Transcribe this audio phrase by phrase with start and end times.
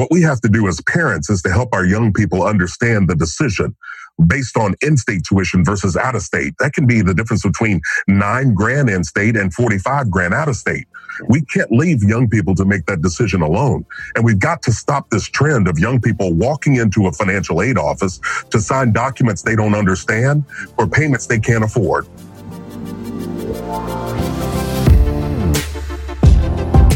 [0.00, 3.14] What we have to do as parents is to help our young people understand the
[3.14, 3.76] decision
[4.26, 6.54] based on in-state tuition versus out of state.
[6.58, 10.56] That can be the difference between nine grand in state and 45 grand out of
[10.56, 10.86] state.
[11.28, 13.84] We can't leave young people to make that decision alone.
[14.14, 17.76] And we've got to stop this trend of young people walking into a financial aid
[17.76, 20.44] office to sign documents they don't understand
[20.78, 22.06] or payments they can't afford.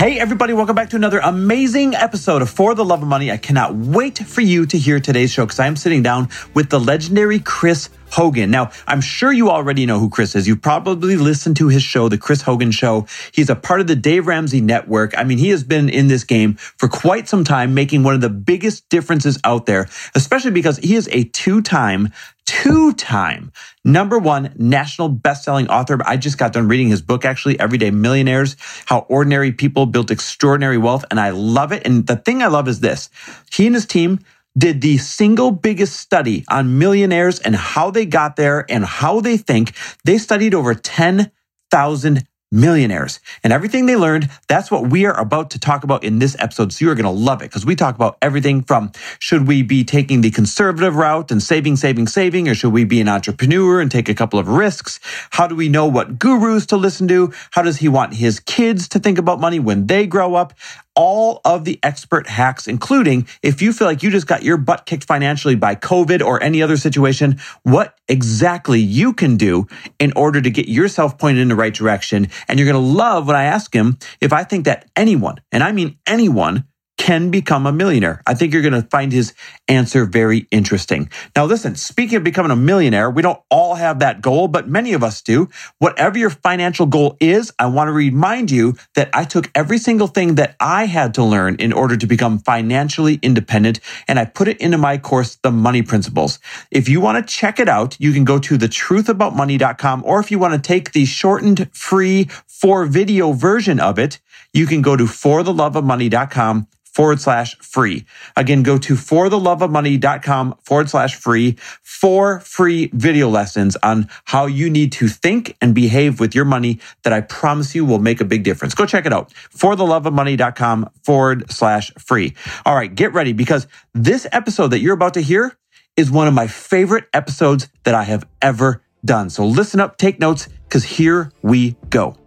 [0.00, 3.30] Hey, everybody, welcome back to another amazing episode of For the Love of Money.
[3.30, 6.70] I cannot wait for you to hear today's show because I am sitting down with
[6.70, 8.50] the legendary Chris Hogan.
[8.50, 10.46] Now, I'm sure you already know who Chris is.
[10.46, 13.06] You've probably listened to his show, The Chris Hogan Show.
[13.32, 15.16] He's a part of the Dave Ramsey Network.
[15.16, 18.20] I mean, he has been in this game for quite some time, making one of
[18.20, 22.12] the biggest differences out there, especially because he is a two time
[22.50, 23.52] two time
[23.84, 25.98] number one national best-selling author.
[26.04, 30.76] I just got done reading his book, actually, Everyday Millionaires, How Ordinary People Built Extraordinary
[30.76, 31.04] Wealth.
[31.12, 31.86] And I love it.
[31.86, 33.08] And the thing I love is this.
[33.52, 34.18] He and his team
[34.56, 39.36] did the single biggest study on millionaires and how they got there and how they
[39.36, 39.72] think.
[40.04, 44.28] They studied over 10,000 millionaires and everything they learned.
[44.48, 46.72] That's what we are about to talk about in this episode.
[46.72, 49.84] So you're going to love it because we talk about everything from should we be
[49.84, 53.90] taking the conservative route and saving, saving, saving, or should we be an entrepreneur and
[53.90, 54.98] take a couple of risks?
[55.30, 57.32] How do we know what gurus to listen to?
[57.52, 60.54] How does he want his kids to think about money when they grow up?
[60.94, 64.86] All of the expert hacks, including if you feel like you just got your butt
[64.86, 69.66] kicked financially by COVID or any other situation, what exactly you can do
[69.98, 72.28] in order to get yourself pointed in the right direction.
[72.48, 75.62] And you're going to love what I ask him if I think that anyone, and
[75.62, 76.64] I mean anyone,
[77.00, 78.20] can become a millionaire?
[78.26, 79.32] I think you're going to find his
[79.68, 81.08] answer very interesting.
[81.34, 84.92] Now, listen, speaking of becoming a millionaire, we don't all have that goal, but many
[84.92, 85.48] of us do.
[85.78, 90.08] Whatever your financial goal is, I want to remind you that I took every single
[90.08, 94.48] thing that I had to learn in order to become financially independent and I put
[94.48, 96.38] it into my course, The Money Principles.
[96.70, 100.38] If you want to check it out, you can go to thetruthaboutmoney.com or if you
[100.38, 104.20] want to take the shortened free four video version of it,
[104.52, 106.66] you can go to fortheloveofmoney.com
[107.00, 108.04] forward slash free.
[108.36, 114.92] Again, go to fortheloveofmoney.com forward slash free for free video lessons on how you need
[114.92, 118.42] to think and behave with your money that I promise you will make a big
[118.42, 118.74] difference.
[118.74, 119.32] Go check it out.
[119.32, 122.34] Fortheloveofmoney.com forward slash free.
[122.66, 125.56] All right, get ready because this episode that you're about to hear
[125.96, 129.30] is one of my favorite episodes that I have ever done.
[129.30, 132.19] So listen up, take notes, because here we go.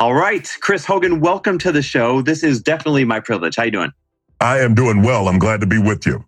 [0.00, 2.22] All right, Chris Hogan, welcome to the show.
[2.22, 3.56] This is definitely my privilege.
[3.56, 3.92] How you doing?
[4.40, 5.28] I am doing well.
[5.28, 6.24] I'm glad to be with you.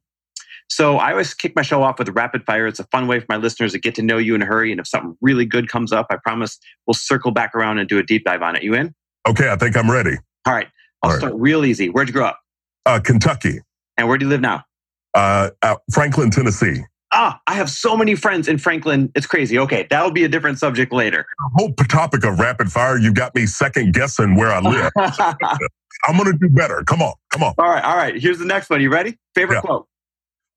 [0.68, 2.66] So I always kick my show off with a rapid fire.
[2.66, 4.72] It's a fun way for my listeners to get to know you in a hurry.
[4.72, 7.96] And if something really good comes up, I promise we'll circle back around and do
[7.96, 8.62] a deep dive on it.
[8.62, 8.94] You in?
[9.26, 10.18] Okay, I think I'm ready.
[10.44, 10.68] All right.
[11.02, 11.88] I'll All start real easy.
[11.88, 12.40] Where'd you grow up?
[12.84, 13.60] Uh, Kentucky.
[13.96, 14.64] And where do you live now?
[15.14, 15.48] Uh,
[15.90, 19.10] Franklin, Tennessee ah, I have so many friends in Franklin.
[19.14, 19.58] It's crazy.
[19.58, 21.26] Okay, that'll be a different subject later.
[21.38, 24.92] The whole topic of rapid fire, you got me second guessing where I live.
[26.04, 26.82] I'm going to do better.
[26.84, 27.54] Come on, come on.
[27.58, 28.20] All right, all right.
[28.20, 28.80] Here's the next one.
[28.80, 29.18] You ready?
[29.34, 29.60] Favorite yeah.
[29.60, 29.86] quote?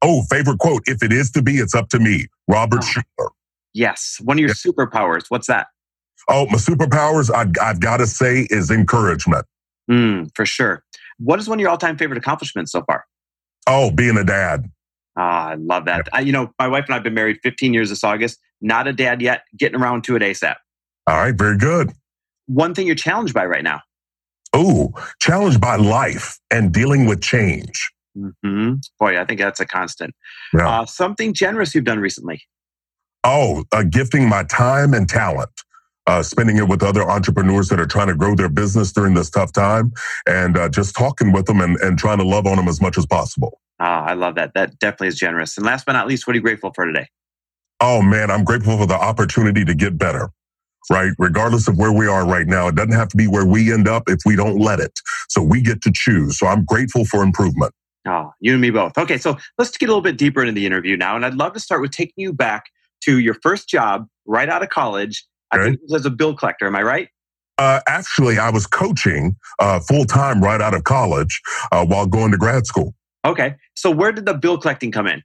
[0.01, 0.83] Oh, favorite quote.
[0.85, 2.27] If it is to be, it's up to me.
[2.47, 3.01] Robert oh.
[3.01, 3.29] Schuller.
[3.73, 4.19] Yes.
[4.23, 5.25] One of your superpowers.
[5.29, 5.67] What's that?
[6.27, 9.45] Oh, my superpowers, I, I've got to say, is encouragement.
[9.89, 10.83] Mm, for sure.
[11.17, 13.05] What is one of your all time favorite accomplishments so far?
[13.67, 14.71] Oh, being a dad.
[15.17, 16.09] Ah, I love that.
[16.11, 18.39] I, you know, my wife and I have been married 15 years this August.
[18.61, 19.43] Not a dad yet.
[19.57, 20.55] Getting around to it ASAP.
[21.07, 21.91] All right, very good.
[22.47, 23.81] One thing you're challenged by right now.
[24.53, 27.91] Oh, challenged by life and dealing with change.
[28.17, 28.75] Mm-hmm.
[28.99, 30.15] Boy, I think that's a constant.
[30.53, 30.81] Yeah.
[30.81, 32.41] Uh, something generous you've done recently.
[33.23, 35.49] Oh, uh, gifting my time and talent.
[36.07, 39.27] Uh, spending it with other entrepreneurs that are trying to grow their business during this
[39.27, 39.91] tough time
[40.27, 42.95] and uh, just talking with them and, and trying to love on them as much
[42.95, 43.59] as possible.
[43.79, 44.53] Ah, I love that.
[44.53, 45.57] That definitely is generous.
[45.57, 47.07] And last but not least, what are you grateful for today?
[47.81, 50.29] Oh man, I'm grateful for the opportunity to get better.
[50.89, 51.13] Right?
[51.17, 53.87] Regardless of where we are right now, it doesn't have to be where we end
[53.87, 54.99] up if we don't let it.
[55.29, 56.37] So we get to choose.
[56.37, 57.73] So I'm grateful for improvement.
[58.07, 58.95] Oh, you and me both.
[58.95, 61.15] Okay, so let's get a little bit deeper into the interview now.
[61.15, 62.65] And I'd love to start with taking you back
[63.01, 65.25] to your first job right out of college.
[65.51, 66.67] I think it was as a bill collector.
[66.67, 67.09] Am I right?
[67.57, 71.41] Uh, actually, I was coaching uh, full time right out of college
[71.71, 72.93] uh, while going to grad school.
[73.25, 73.55] Okay.
[73.75, 75.23] So where did the bill collecting come in?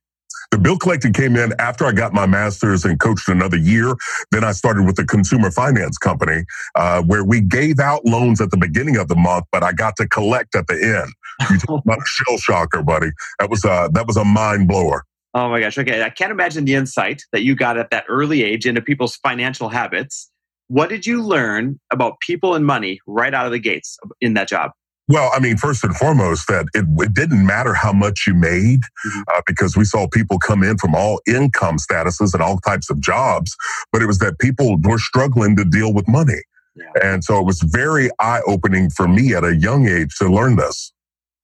[0.50, 3.94] The bill collecting came in after I got my master's and coached another year.
[4.32, 6.44] Then I started with a consumer finance company
[6.74, 9.96] uh, where we gave out loans at the beginning of the month, but I got
[9.98, 11.12] to collect at the end.
[11.50, 13.10] You talk about a shell shocker, buddy.
[13.38, 15.04] That was a, that was a mind blower.
[15.34, 15.78] Oh my gosh.
[15.78, 16.02] Okay.
[16.02, 19.68] I can't imagine the insight that you got at that early age into people's financial
[19.68, 20.28] habits.
[20.66, 24.48] What did you learn about people and money right out of the gates in that
[24.48, 24.72] job?
[25.10, 28.82] Well, I mean, first and foremost, that it, it didn't matter how much you made
[28.82, 29.22] mm-hmm.
[29.34, 33.00] uh, because we saw people come in from all income statuses and all types of
[33.00, 33.56] jobs,
[33.92, 36.40] but it was that people were struggling to deal with money.
[36.76, 36.92] Yeah.
[37.02, 40.54] And so it was very eye opening for me at a young age to learn
[40.54, 40.92] this.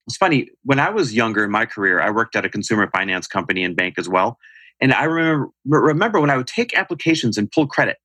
[0.06, 0.48] It's funny.
[0.62, 3.74] When I was younger in my career, I worked at a consumer finance company and
[3.74, 4.38] bank as well.
[4.80, 7.96] And I remember, remember when I would take applications and pull credit,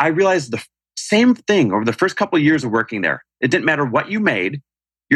[0.00, 0.64] I realized the
[0.96, 3.24] same thing over the first couple of years of working there.
[3.40, 4.60] It didn't matter what you made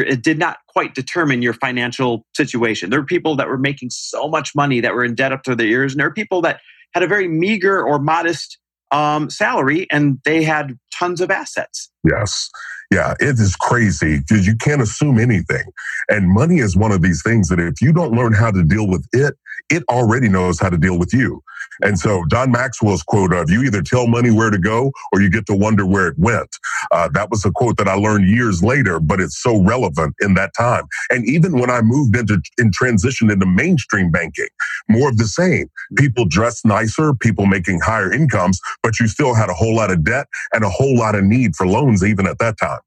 [0.02, 2.90] it did not quite determine your financial situation.
[2.90, 5.54] There were people that were making so much money that were in debt up to
[5.54, 6.60] their ears, and there were people that
[6.92, 8.58] had a very meager or modest
[8.94, 11.90] um, salary and they had tons of assets.
[12.04, 12.50] Yes.
[12.90, 15.64] Yeah, it is crazy because you can't assume anything.
[16.08, 18.86] And money is one of these things that if you don't learn how to deal
[18.86, 19.34] with it,
[19.70, 21.42] it already knows how to deal with you.
[21.82, 25.30] And so John Maxwell's quote of you either tell money where to go or you
[25.30, 26.48] get to wonder where it went.
[26.92, 30.34] Uh, that was a quote that I learned years later, but it's so relevant in
[30.34, 30.84] that time.
[31.10, 34.48] And even when I moved into in transition into mainstream banking,
[34.88, 35.68] more of the same.
[35.96, 40.04] People dressed nicer, people making higher incomes, but you still had a whole lot of
[40.04, 42.80] debt and a whole lot of need for loans even at that time.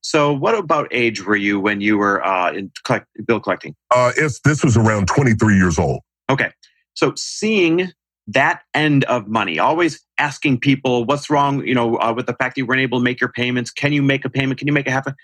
[0.00, 3.74] So, what about age were you when you were uh, in collect, bill collecting?
[3.90, 4.12] Uh,
[4.44, 6.00] this was around 23 years old.
[6.30, 6.50] Okay.
[6.94, 7.92] So, seeing
[8.28, 12.54] that end of money, always asking people what's wrong, you know, uh, with the fact
[12.54, 13.70] that you weren't able to make your payments.
[13.70, 14.58] Can you make a payment?
[14.58, 15.14] Can you make a half a?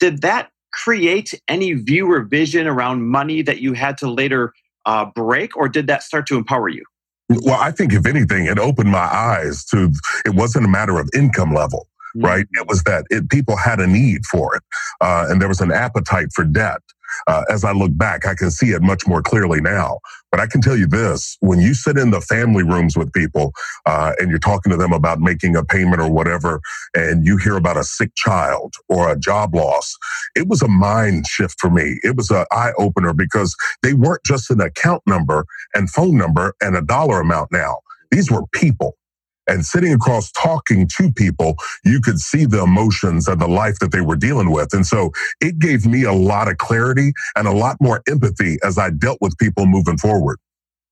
[0.00, 4.52] Did that create any view or vision around money that you had to later
[4.86, 6.84] uh, break, or did that start to empower you?
[7.28, 9.92] Well, I think if anything, it opened my eyes to
[10.24, 12.26] it wasn't a matter of income level, mm-hmm.
[12.26, 12.46] right?
[12.52, 14.62] It was that it, people had a need for it,
[15.00, 16.80] uh, and there was an appetite for debt
[17.28, 20.00] uh, as I look back, I can see it much more clearly now.
[20.30, 23.52] But I can tell you this when you sit in the family rooms with people
[23.86, 26.60] uh, and you're talking to them about making a payment or whatever,
[26.94, 29.96] and you hear about a sick child or a job loss,
[30.36, 31.98] it was a mind shift for me.
[32.02, 36.54] It was an eye opener because they weren't just an account number and phone number
[36.62, 37.78] and a dollar amount now.
[38.10, 38.96] These were people
[39.46, 43.92] and sitting across talking to people, you could see the emotions and the life that
[43.92, 44.72] they were dealing with.
[44.72, 45.10] And so
[45.40, 49.18] it gave me a lot of clarity and a lot more empathy as I dealt
[49.20, 50.38] with people moving forward.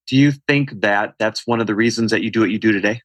[0.07, 2.73] Do you think that that's one of the reasons that you do what you do
[2.73, 3.01] today?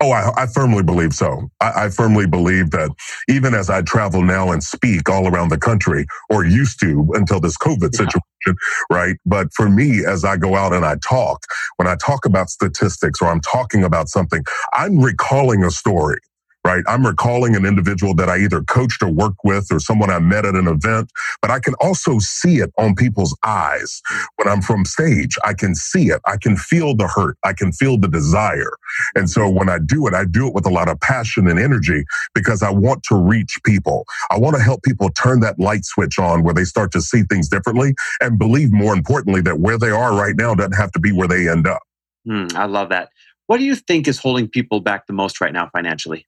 [0.00, 1.50] Oh, I, I firmly believe so.
[1.60, 2.90] I, I, firmly believe that
[3.28, 7.40] even as I travel now and speak all around the country, or used to until
[7.40, 8.06] this COVID yeah.
[8.06, 8.56] situation,
[8.90, 9.16] right?
[9.24, 11.44] But for me, as I go out and I talk,
[11.76, 14.42] when I talk about statistics or I'm talking about something,
[14.72, 16.18] I'm recalling a story
[16.66, 16.84] right?
[16.86, 20.46] I'm recalling an individual that I either coached or worked with or someone I met
[20.46, 21.10] at an event,
[21.42, 24.02] but I can also see it on people's eyes.
[24.36, 26.20] When I'm from stage, I can see it.
[26.26, 27.36] I can feel the hurt.
[27.44, 28.72] I can feel the desire.
[29.14, 31.58] And so when I do it, I do it with a lot of passion and
[31.58, 34.06] energy because I want to reach people.
[34.30, 37.22] I want to help people turn that light switch on where they start to see
[37.24, 41.00] things differently and believe more importantly that where they are right now doesn't have to
[41.00, 41.82] be where they end up.
[42.26, 43.10] Mm, I love that.
[43.46, 46.26] What do you think is holding people back the most right now financially?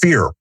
[0.00, 0.32] Fear.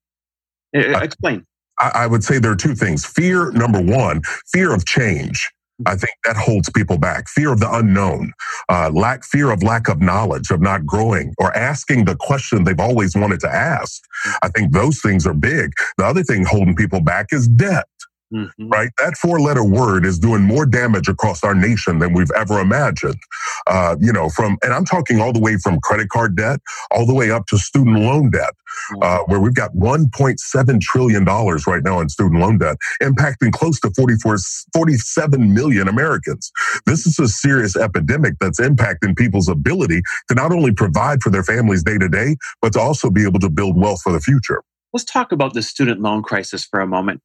[0.73, 1.45] Explain.
[1.79, 3.05] I, I would say there are two things.
[3.05, 4.21] Fear, number one,
[4.53, 5.49] fear of change.
[5.87, 7.27] I think that holds people back.
[7.29, 8.33] Fear of the unknown,
[8.69, 12.79] uh, lack, fear of lack of knowledge, of not growing, or asking the question they've
[12.79, 14.03] always wanted to ask.
[14.43, 15.71] I think those things are big.
[15.97, 17.85] The other thing holding people back is debt.
[18.33, 18.69] Mm-hmm.
[18.69, 18.89] Right?
[18.97, 23.19] That four letter word is doing more damage across our nation than we've ever imagined.
[23.67, 26.59] Uh, you know, from, and I'm talking all the way from credit card debt
[26.91, 28.53] all the way up to student loan debt,
[28.93, 29.03] mm-hmm.
[29.03, 33.91] uh, where we've got $1.7 trillion right now in student loan debt, impacting close to
[33.95, 34.37] 44,
[34.73, 36.51] 47 million Americans.
[36.85, 41.43] This is a serious epidemic that's impacting people's ability to not only provide for their
[41.43, 44.63] families day to day, but to also be able to build wealth for the future.
[44.93, 47.21] Let's talk about the student loan crisis for a moment.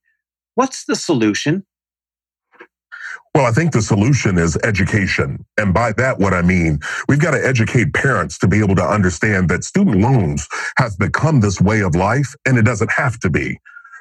[0.57, 1.65] What's the solution?
[3.35, 5.45] Well, I think the solution is education.
[5.59, 8.83] And by that, what I mean, we've got to educate parents to be able to
[8.83, 10.49] understand that student loans
[10.79, 13.59] have become this way of life and it doesn't have to be,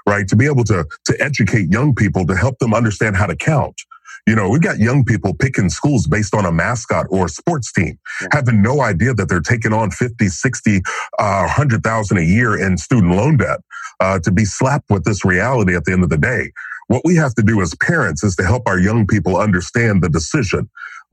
[0.08, 0.26] right?
[0.30, 3.82] To be able to, to educate young people to help them understand how to count.
[4.28, 7.74] You know, we've got young people picking schools based on a mascot or a sports
[7.74, 8.00] team,
[8.32, 10.78] having no idea that they're taking on 50, 60,
[11.20, 13.60] uh, 100,000 a year in student loan debt,
[14.00, 16.52] uh, to be slapped with this reality at the end of the day.
[16.88, 20.10] What we have to do as parents is to help our young people understand the
[20.10, 20.70] decision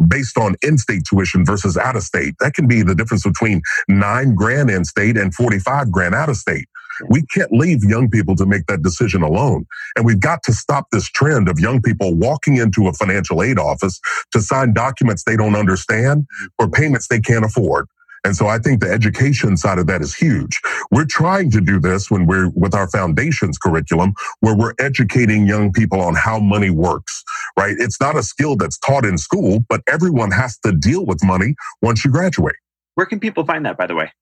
[0.09, 2.35] based on in-state tuition versus out of state.
[2.41, 6.37] That can be the difference between nine grand in state and 45 grand out of
[6.37, 6.67] state.
[7.09, 9.67] We can't leave young people to make that decision alone.
[9.97, 13.59] And we've got to stop this trend of young people walking into a financial aid
[13.59, 14.01] office
[14.33, 16.27] to sign documents they don't understand
[16.59, 17.87] or payments they can't afford.
[18.25, 20.61] And so I think the education side of that is huge.
[20.93, 25.73] We're trying to do this when we're with our foundations curriculum, where we're educating young
[25.73, 27.25] people on how money works,
[27.59, 27.75] right?
[27.79, 31.57] It's not a skill that's taught in school, but everyone has to deal with money
[31.83, 32.57] once you graduate.
[32.95, 34.13] Where can people find that, by the way?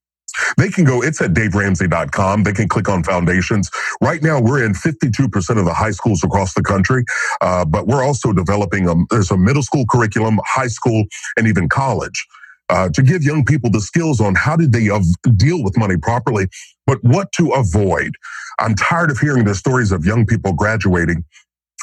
[0.58, 2.44] They can go, it's at daveramsey.com.
[2.44, 3.70] They can click on foundations.
[4.02, 7.04] Right now, we're in 52% of the high schools across the country,
[7.40, 11.04] uh, but we're also developing a, there's a middle school curriculum, high school,
[11.36, 12.26] and even college.
[12.70, 15.04] Uh, to give young people the skills on how did they av-
[15.36, 16.48] deal with money properly,
[16.86, 18.12] but what to avoid.
[18.58, 21.24] I'm tired of hearing the stories of young people graduating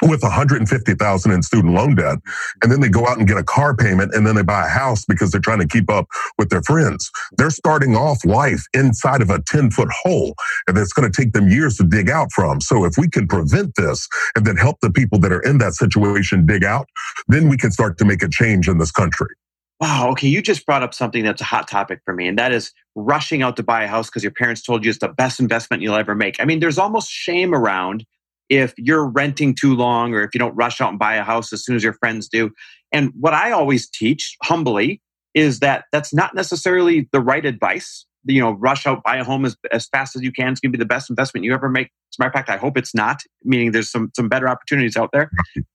[0.04, 2.20] with 150,000 in student loan debt.
[2.62, 4.70] And then they go out and get a car payment and then they buy a
[4.70, 7.10] house because they're trying to keep up with their friends.
[7.38, 10.36] They're starting off life inside of a 10 foot hole
[10.68, 12.62] and it's going to take them years to dig out from.
[12.62, 15.74] So if we can prevent this and then help the people that are in that
[15.74, 16.88] situation dig out,
[17.27, 19.36] then we can start to make a change in this country.
[19.80, 20.10] Wow.
[20.12, 20.27] Okay.
[20.27, 23.44] You just brought up something that's a hot topic for me, and that is rushing
[23.44, 25.96] out to buy a house because your parents told you it's the best investment you'll
[25.96, 26.42] ever make.
[26.42, 28.04] I mean, there's almost shame around
[28.50, 31.51] if you're renting too long or if you don't rush out and buy a house
[31.54, 32.51] as soon as your friends do.
[32.92, 35.01] And what I always teach humbly
[35.34, 38.06] is that that's not necessarily the right advice.
[38.25, 40.51] You know, rush out, buy a home as, as fast as you can.
[40.51, 41.88] It's going to be the best investment you ever make.
[41.88, 44.98] As a matter of fact, I hope it's not, meaning there's some, some better opportunities
[44.98, 45.30] out there.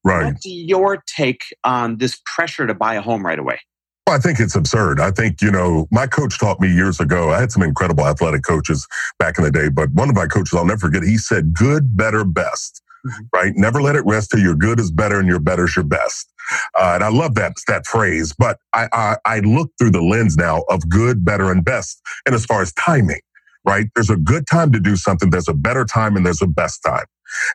[0.05, 0.27] Right.
[0.27, 3.61] What's your take on this pressure to buy a home right away?
[4.07, 5.01] Well, I think it's absurd.
[5.01, 7.31] I think, you know, my coach taught me years ago.
[7.31, 8.87] I had some incredible athletic coaches
[9.19, 11.97] back in the day, but one of my coaches, I'll never forget, he said, good,
[11.97, 13.23] better, best, mm-hmm.
[13.33, 13.53] right?
[13.55, 16.33] Never let it rest till your good is better and your better is your best.
[16.75, 20.37] Uh, and I love that, that phrase, but I, I, I look through the lens
[20.37, 22.03] now of good, better, and best.
[22.27, 23.21] And as far as timing,
[23.65, 23.89] right?
[23.97, 25.31] There's a good time to do something.
[25.31, 27.07] There's a better time and there's a best time.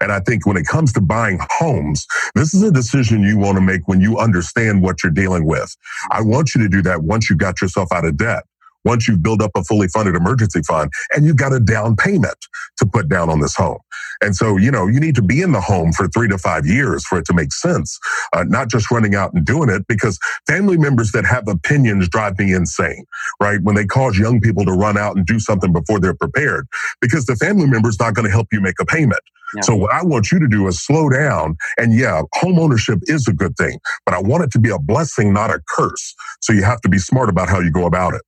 [0.01, 3.57] And I think when it comes to buying homes, this is a decision you want
[3.57, 5.75] to make when you understand what you're dealing with.
[6.11, 8.43] I want you to do that once you got yourself out of debt
[8.87, 12.37] once you've built up a fully funded emergency fund and you've got a down payment
[12.79, 13.79] to put down on this home.
[14.23, 16.65] And so, you know, you need to be in the home for three to five
[16.65, 17.99] years for it to make sense,
[18.33, 22.39] uh, not just running out and doing it because family members that have opinions drive
[22.39, 23.05] me insane,
[23.41, 23.61] right?
[23.63, 26.67] When they cause young people to run out and do something before they're prepared
[27.01, 29.21] because the family member is not going to help you make a payment.
[29.55, 29.61] Yeah.
[29.63, 31.57] So what I want you to do is slow down.
[31.77, 34.79] And yeah, home ownership is a good thing, but I want it to be a
[34.79, 36.15] blessing, not a curse.
[36.41, 38.21] So you have to be smart about how you go about it.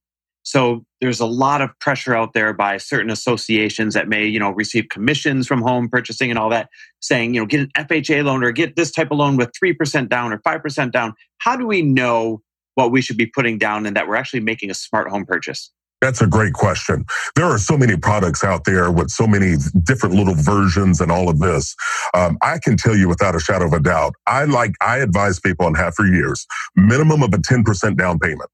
[0.49, 4.49] So there's a lot of pressure out there by certain associations that may, you know,
[4.49, 6.69] receive commissions from home purchasing and all that,
[7.01, 10.09] saying, you know, get an FHA loan or get this type of loan with 3%
[10.09, 11.13] down or 5% down.
[11.37, 12.41] How do we know
[12.73, 15.69] what we should be putting down and that we're actually making a smart home purchase?
[16.01, 17.05] That's a great question.
[17.35, 21.29] There are so many products out there with so many different little versions and all
[21.29, 21.75] of this.
[22.15, 25.39] Um, I can tell you without a shadow of a doubt, I like, I advise
[25.39, 28.49] people on half for years, minimum of a 10% down payment.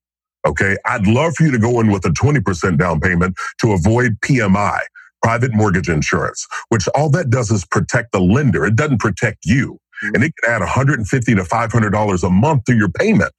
[0.46, 0.78] Okay.
[0.86, 4.80] I'd love for you to go in with a 20% down payment to avoid PMI,
[5.24, 8.66] private mortgage insurance, which all that does is protect the lender.
[8.66, 9.80] It doesn't protect you.
[10.04, 10.16] Mm-hmm.
[10.16, 13.32] And it can add 150 to $500 a month to your payment.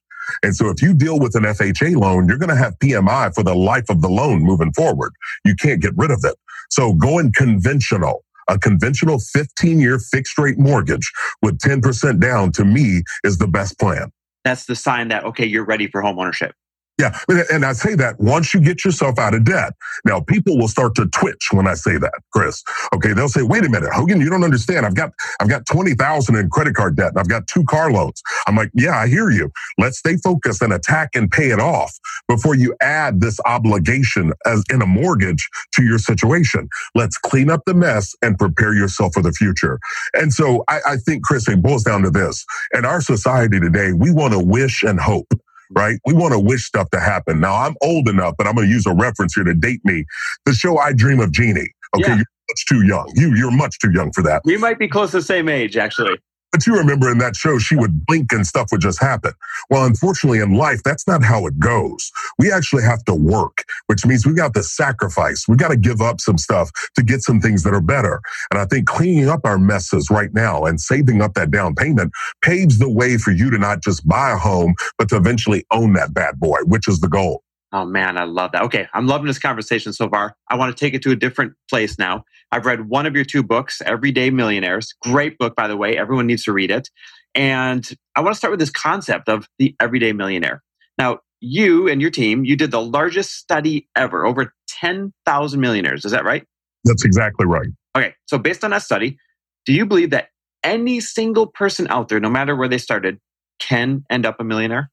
[0.43, 3.43] And so if you deal with an FHA loan, you're going to have PMI for
[3.43, 5.13] the life of the loan moving forward.
[5.45, 6.35] You can't get rid of it.
[6.69, 11.11] So going conventional, a conventional 15 year fixed rate mortgage
[11.41, 14.11] with 10% down to me is the best plan.
[14.43, 16.53] That's the sign that, okay, you're ready for home ownership.
[16.99, 17.17] Yeah.
[17.51, 19.73] And I say that once you get yourself out of debt.
[20.05, 22.63] Now people will start to twitch when I say that, Chris.
[22.93, 23.13] Okay.
[23.13, 24.85] They'll say, wait a minute, Hogan, you don't understand.
[24.85, 25.11] I've got,
[25.41, 28.21] I've got 20,000 in credit card debt and I've got two car loans.
[28.47, 29.51] I'm like, yeah, I hear you.
[29.77, 31.97] Let's stay focused and attack and pay it off
[32.29, 36.69] before you add this obligation as in a mortgage to your situation.
[36.95, 39.79] Let's clean up the mess and prepare yourself for the future.
[40.13, 42.45] And so I, I think, Chris, it boils down to this.
[42.73, 45.27] In our society today, we want to wish and hope
[45.71, 45.99] right?
[46.05, 47.39] We want to wish stuff to happen.
[47.39, 50.05] Now I'm old enough, but I'm going to use a reference here to date me.
[50.45, 51.71] The show I Dream of Jeannie.
[51.95, 52.07] Okay.
[52.07, 52.15] Yeah.
[52.15, 53.11] You're much too young.
[53.15, 54.41] You, you're much too young for that.
[54.45, 56.17] We might be close to the same age, actually.
[56.51, 59.33] But you remember in that show, she would blink and stuff would just happen.
[59.69, 62.11] Well, unfortunately, in life, that's not how it goes.
[62.39, 65.45] We actually have to work, which means we've got to sacrifice.
[65.47, 68.21] We've got to give up some stuff to get some things that are better.
[68.51, 72.13] And I think cleaning up our messes right now and saving up that down payment
[72.43, 75.93] paves the way for you to not just buy a home, but to eventually own
[75.93, 77.43] that bad boy, which is the goal.
[77.73, 78.63] Oh man, I love that.
[78.63, 80.35] Okay, I'm loving this conversation so far.
[80.49, 82.23] I want to take it to a different place now.
[82.51, 84.93] I've read one of your two books, Everyday Millionaires.
[85.01, 85.97] Great book, by the way.
[85.97, 86.89] Everyone needs to read it.
[87.35, 90.63] And I want to start with this concept of the everyday millionaire.
[90.97, 96.05] Now, you and your team, you did the largest study ever, over 10,000 millionaires.
[96.05, 96.43] Is that right?
[96.83, 97.67] That's exactly right.
[97.95, 99.17] Okay, so based on that study,
[99.65, 100.29] do you believe that
[100.63, 103.19] any single person out there, no matter where they started,
[103.59, 104.89] can end up a millionaire?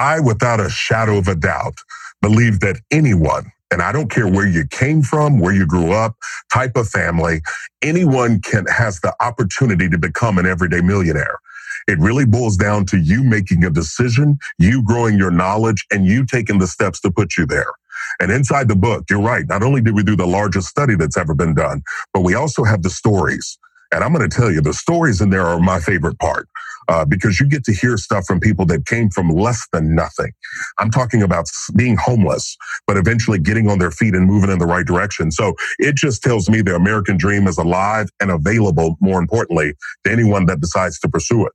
[0.00, 1.80] I, without a shadow of a doubt,
[2.22, 6.16] believe that anyone, and I don't care where you came from, where you grew up,
[6.52, 7.42] type of family,
[7.82, 11.38] anyone can has the opportunity to become an everyday millionaire.
[11.88, 16.26] It really boils down to you making a decision, you growing your knowledge, and you
[16.26, 17.72] taking the steps to put you there.
[18.20, 19.46] And inside the book, you're right.
[19.48, 21.82] Not only did we do the largest study that's ever been done,
[22.14, 23.58] but we also have the stories.
[23.92, 26.48] And I'm going to tell you, the stories in there are my favorite part
[26.88, 30.32] uh, because you get to hear stuff from people that came from less than nothing.
[30.78, 32.56] I'm talking about being homeless,
[32.86, 35.30] but eventually getting on their feet and moving in the right direction.
[35.30, 40.10] So it just tells me the American dream is alive and available, more importantly, to
[40.10, 41.52] anyone that decides to pursue it.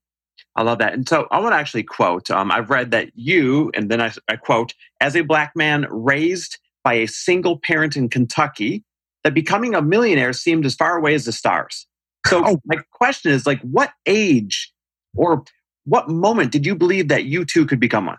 [0.58, 0.94] I love that.
[0.94, 4.12] And so I want to actually quote um, I've read that you, and then I,
[4.30, 8.84] I quote, as a black man raised by a single parent in Kentucky,
[9.25, 11.88] that becoming a millionaire seemed as far away as the stars.
[12.27, 12.62] So oh.
[12.65, 14.72] my question is like, what age
[15.15, 15.44] or
[15.86, 18.17] what moment did you believe that you too could become one?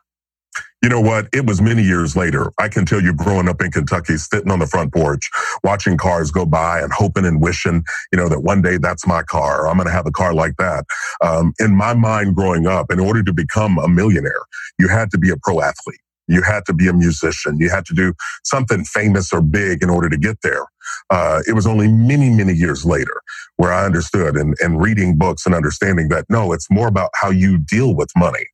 [0.83, 1.29] You know what?
[1.33, 2.53] It was many years later.
[2.59, 5.29] I can tell you growing up in Kentucky, sitting on the front porch,
[5.65, 7.83] watching cars go by and hoping and wishing,
[8.13, 9.67] you know, that one day that's my car.
[9.67, 10.85] I'm going to have a car like that.
[11.23, 14.43] Um, in my mind growing up, in order to become a millionaire,
[14.79, 15.99] you had to be a pro athlete.
[16.29, 17.59] You had to be a musician.
[17.59, 18.15] You had to do
[18.45, 20.67] something famous or big in order to get there.
[21.11, 23.23] Uh, it was only many, many years later
[23.57, 27.31] where I understood and, and reading books and understanding that no, it's more about how
[27.31, 28.47] you deal with money.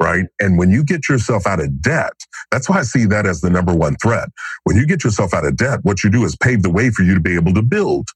[0.00, 0.26] Right.
[0.38, 2.12] And when you get yourself out of debt,
[2.52, 4.28] that's why I see that as the number one threat.
[4.64, 7.02] When you get yourself out of debt, what you do is pave the way for
[7.02, 8.08] you to be able to build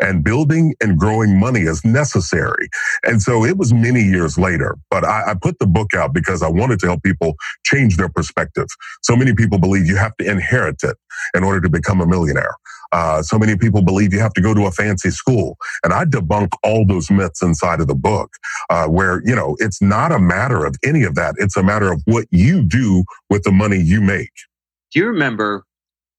[0.00, 2.68] and building and growing money is necessary.
[3.04, 6.42] And so it was many years later, but I, I, put the book out because
[6.42, 7.34] I wanted to help people
[7.64, 8.66] change their perspective.
[9.02, 10.96] So many people believe you have to inherit it
[11.34, 12.54] in order to become a millionaire.
[12.92, 15.56] Uh, so many people believe you have to go to a fancy school.
[15.82, 18.30] And I debunk all those myths inside of the book,
[18.70, 21.34] uh, where, you know, it's not a matter of any of that.
[21.38, 24.32] It's a matter of what you do with the money you make.
[24.92, 25.64] Do you remember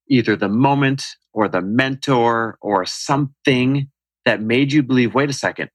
[0.10, 3.90] either the moment or the mentor or something
[4.26, 5.70] that made you believe, wait a second,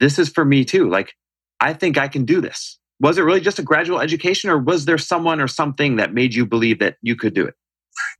[0.00, 0.88] this is for me too.
[0.88, 1.14] Like,
[1.60, 2.78] I think I can do this.
[3.00, 6.34] Was it really just a gradual education or was there someone or something that made
[6.34, 7.54] you believe that you could do it?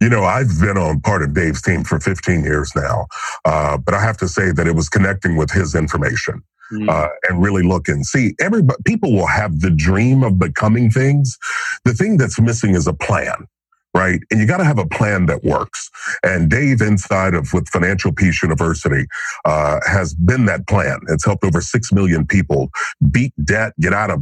[0.01, 3.07] You know, I've been on part of Dave's team for 15 years now,
[3.45, 6.43] uh, but I have to say that it was connecting with his information.
[6.73, 6.89] Mm.
[6.89, 11.37] Uh, and really look and see everybody people will have the dream of becoming things
[11.85, 13.49] the thing that's missing is a plan
[13.95, 14.21] right?
[14.31, 15.91] And you got to have a plan that works.
[16.25, 19.07] And Dave, inside of with Financial Peace University,
[19.45, 21.01] uh, has been that plan.
[21.09, 22.71] It's helped over six million people
[23.11, 24.21] beat debt, get out of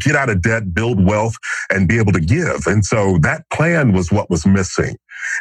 [0.00, 1.36] get out of debt, build wealth,
[1.70, 2.66] and be able to give.
[2.66, 4.96] And so that plan was what was missing.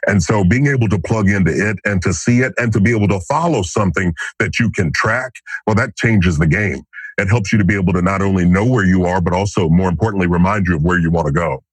[0.07, 2.91] And so being able to plug into it and to see it and to be
[2.95, 5.33] able to follow something that you can track,
[5.65, 6.83] well, that changes the game.
[7.17, 9.69] It helps you to be able to not only know where you are, but also
[9.69, 11.63] more importantly, remind you of where you want to go.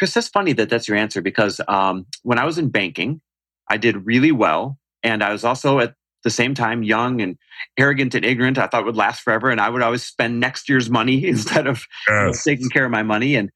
[0.00, 3.20] Chris, that's funny that that's your answer because um, when I was in banking,
[3.68, 4.78] I did really well.
[5.02, 5.92] And I was also at
[6.24, 7.36] the same time young and
[7.76, 8.56] arrogant and ignorant.
[8.56, 9.50] I thought would last forever.
[9.50, 12.42] And I would always spend next year's money instead of yes.
[12.42, 13.36] taking care of my money.
[13.36, 13.50] And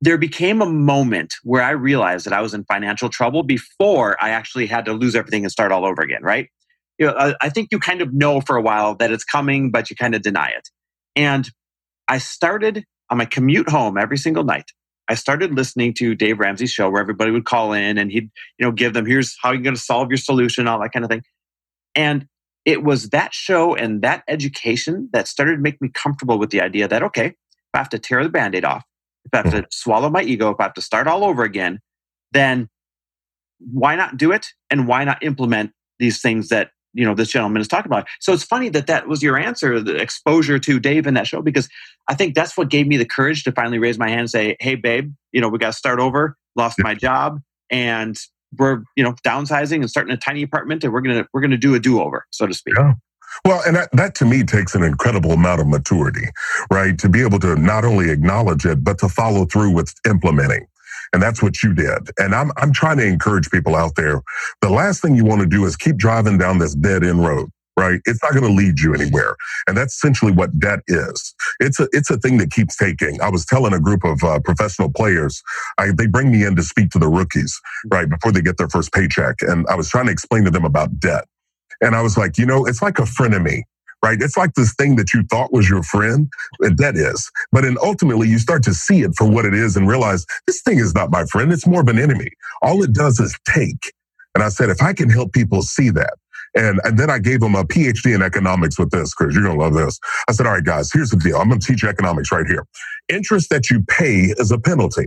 [0.00, 4.30] there became a moment where I realized that I was in financial trouble before I
[4.30, 6.48] actually had to lose everything and start all over again, right?
[6.98, 9.70] You know, I, I think you kind of know for a while that it's coming,
[9.70, 10.70] but you kind of deny it.
[11.14, 11.48] And
[12.08, 14.64] I started on my commute home every single night.
[15.12, 18.64] I started listening to Dave Ramsey's show where everybody would call in and he'd, you
[18.64, 21.10] know, give them, here's how you're going to solve your solution, all that kind of
[21.10, 21.22] thing.
[21.94, 22.26] And
[22.64, 26.62] it was that show and that education that started to make me comfortable with the
[26.62, 27.34] idea that, okay, if
[27.74, 28.84] I have to tear the band aid off,
[29.26, 29.66] if I have to mm-hmm.
[29.70, 31.80] swallow my ego, if I have to start all over again,
[32.32, 32.70] then
[33.58, 34.46] why not do it?
[34.70, 38.06] And why not implement these things that you know this gentleman is talking about.
[38.20, 41.42] So it's funny that that was your answer, the exposure to Dave in that show,
[41.42, 41.68] because
[42.08, 44.56] I think that's what gave me the courage to finally raise my hand and say,
[44.60, 46.36] "Hey, babe, you know we got to start over.
[46.56, 48.18] Lost my job, and
[48.58, 51.74] we're you know downsizing and starting a tiny apartment, and we're gonna we're gonna do
[51.74, 52.94] a do over, so to speak." Yeah.
[53.44, 56.26] Well, and that, that to me takes an incredible amount of maturity,
[56.70, 56.98] right?
[56.98, 60.66] To be able to not only acknowledge it, but to follow through with implementing.
[61.12, 62.10] And that's what you did.
[62.18, 64.22] And I'm, I'm trying to encourage people out there.
[64.62, 67.50] The last thing you want to do is keep driving down this dead end road
[67.78, 68.00] right?
[68.06, 69.36] It's not going to lead you anywhere.
[69.66, 71.34] And that's essentially what debt is.
[71.60, 73.20] It's a, it's a thing that keeps taking.
[73.22, 75.42] I was telling a group of uh, professional players,
[75.78, 77.58] I, they bring me in to speak to the rookies,
[77.90, 78.08] right?
[78.08, 79.36] Before they get their first paycheck.
[79.42, 81.24] And I was trying to explain to them about debt.
[81.80, 83.62] And I was like, you know, it's like a frenemy
[84.04, 84.18] right?
[84.20, 86.28] It's like this thing that you thought was your friend,
[86.60, 87.30] that is.
[87.52, 90.62] But then ultimately you start to see it for what it is and realize this
[90.62, 91.52] thing is not my friend.
[91.52, 92.30] It's more of an enemy.
[92.62, 93.92] All it does is take.
[94.34, 96.14] And I said, if I can help people see that,
[96.56, 99.34] and, and then I gave them a PhD in economics with this, Chris.
[99.34, 99.98] You're going to love this.
[100.28, 101.38] I said, all right, guys, here's the deal.
[101.38, 102.66] I'm going to teach you economics right here.
[103.08, 105.06] Interest that you pay is a penalty.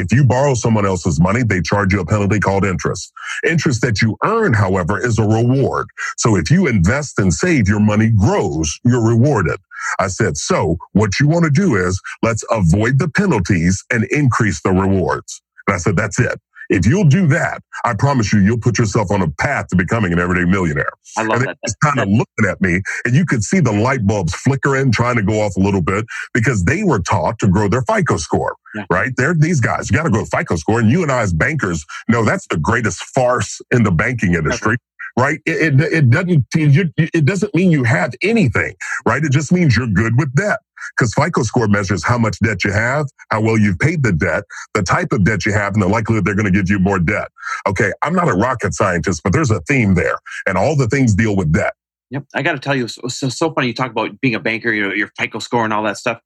[0.00, 3.12] If you borrow someone else's money, they charge you a penalty called interest.
[3.48, 5.88] Interest that you earn, however, is a reward.
[6.18, 9.60] So if you invest and save, your money grows, you're rewarded.
[10.00, 14.62] I said, so what you want to do is let's avoid the penalties and increase
[14.62, 15.42] the rewards.
[15.68, 16.40] And I said, that's it.
[16.70, 20.14] If you'll do that, I promise you, you'll put yourself on a path to becoming
[20.14, 20.92] an everyday millionaire.
[21.18, 21.58] I love and that.
[21.64, 25.16] He's kind of looking at me, and you could see the light bulbs flickering, trying
[25.16, 28.56] to go off a little bit because they were taught to grow their FICO score.
[28.76, 28.84] Yeah.
[28.90, 29.12] Right?
[29.16, 29.90] They're these guys.
[29.90, 32.58] You got to grow FICO score, and you and I as bankers know that's the
[32.58, 34.74] greatest farce in the banking industry.
[34.74, 34.89] Okay
[35.20, 35.40] right?
[35.44, 38.74] It, it, it, doesn't it doesn't mean you have anything,
[39.06, 39.22] right?
[39.22, 40.60] It just means you're good with debt
[40.96, 44.44] because FICO score measures how much debt you have, how well you've paid the debt,
[44.72, 46.98] the type of debt you have, and the likelihood they're going to give you more
[46.98, 47.28] debt.
[47.68, 51.14] Okay, I'm not a rocket scientist, but there's a theme there, and all the things
[51.14, 51.74] deal with debt.
[52.10, 54.72] Yep, I got to tell you, so, so funny you talk about being a banker,
[54.72, 56.20] you know, your FICO score and all that stuff.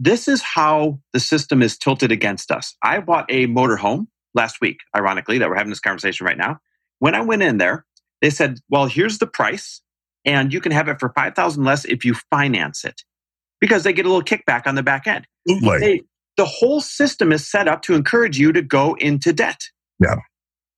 [0.00, 2.74] This is how the system is tilted against us.
[2.82, 6.58] I bought a motor home last week, ironically, that we're having this conversation right now.
[6.98, 7.84] When I went in there,
[8.24, 9.82] they said, "Well, here's the price,
[10.24, 13.02] and you can have it for five thousand less if you finance it."
[13.64, 15.26] because they get a little kickback on the back end.
[15.80, 16.02] They,
[16.36, 19.60] the whole system is set up to encourage you to go into debt.
[19.98, 20.16] Yeah.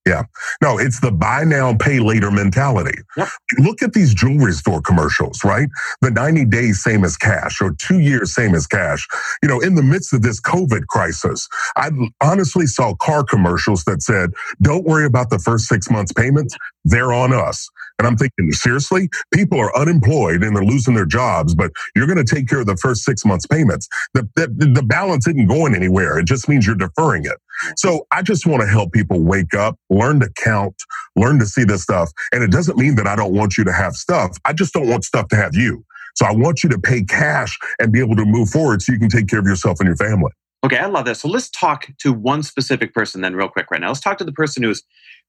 [0.07, 0.25] Yeah.
[0.63, 2.99] No, it's the buy now, pay later mentality.
[3.17, 3.29] Yep.
[3.59, 5.69] Look at these jewelry store commercials, right?
[6.03, 9.07] The 90 days, same as cash, or two years, same as cash.
[9.43, 11.91] You know, in the midst of this COVID crisis, I
[12.23, 14.31] honestly saw car commercials that said,
[14.63, 16.57] don't worry about the first six months payments.
[16.85, 17.69] They're on us.
[17.99, 19.09] And I'm thinking, seriously?
[19.35, 22.67] People are unemployed and they're losing their jobs, but you're going to take care of
[22.67, 23.89] the first six months payments.
[24.15, 26.19] The, the, the balance isn't going anywhere.
[26.19, 27.39] It just means you're deferring it.
[27.77, 30.75] So I just want to help people wake up, learn to count,
[31.17, 32.11] learn to see this stuff.
[32.33, 34.37] And it doesn't mean that I don't want you to have stuff.
[34.45, 35.85] I just don't want stuff to have you.
[36.15, 38.99] So I want you to pay cash and be able to move forward so you
[38.99, 40.33] can take care of yourself and your family.
[40.65, 41.21] Okay, I love this.
[41.21, 43.89] So let's talk to one specific person then, real quick, right now.
[43.89, 44.83] Let's talk to the person who's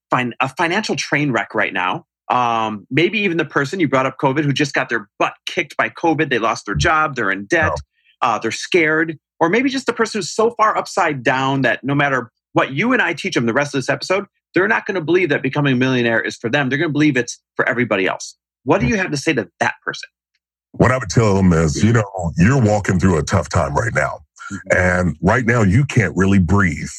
[0.09, 4.17] fin- a financial train wreck right now um, maybe even the person you brought up
[4.17, 6.29] COVID who just got their butt kicked by COVID.
[6.29, 7.75] They lost their job, they're in debt, no.
[8.21, 9.17] uh, they're scared.
[9.39, 12.93] Or maybe just the person who's so far upside down that no matter what you
[12.93, 15.43] and I teach them the rest of this episode, they're not going to believe that
[15.43, 16.69] becoming a millionaire is for them.
[16.69, 18.35] They're going to believe it's for everybody else.
[18.63, 20.09] What do you have to say to that person?
[20.71, 23.93] What I would tell them is, you know, you're walking through a tough time right
[23.93, 24.19] now.
[24.51, 24.77] Mm-hmm.
[24.77, 26.89] And right now you can't really breathe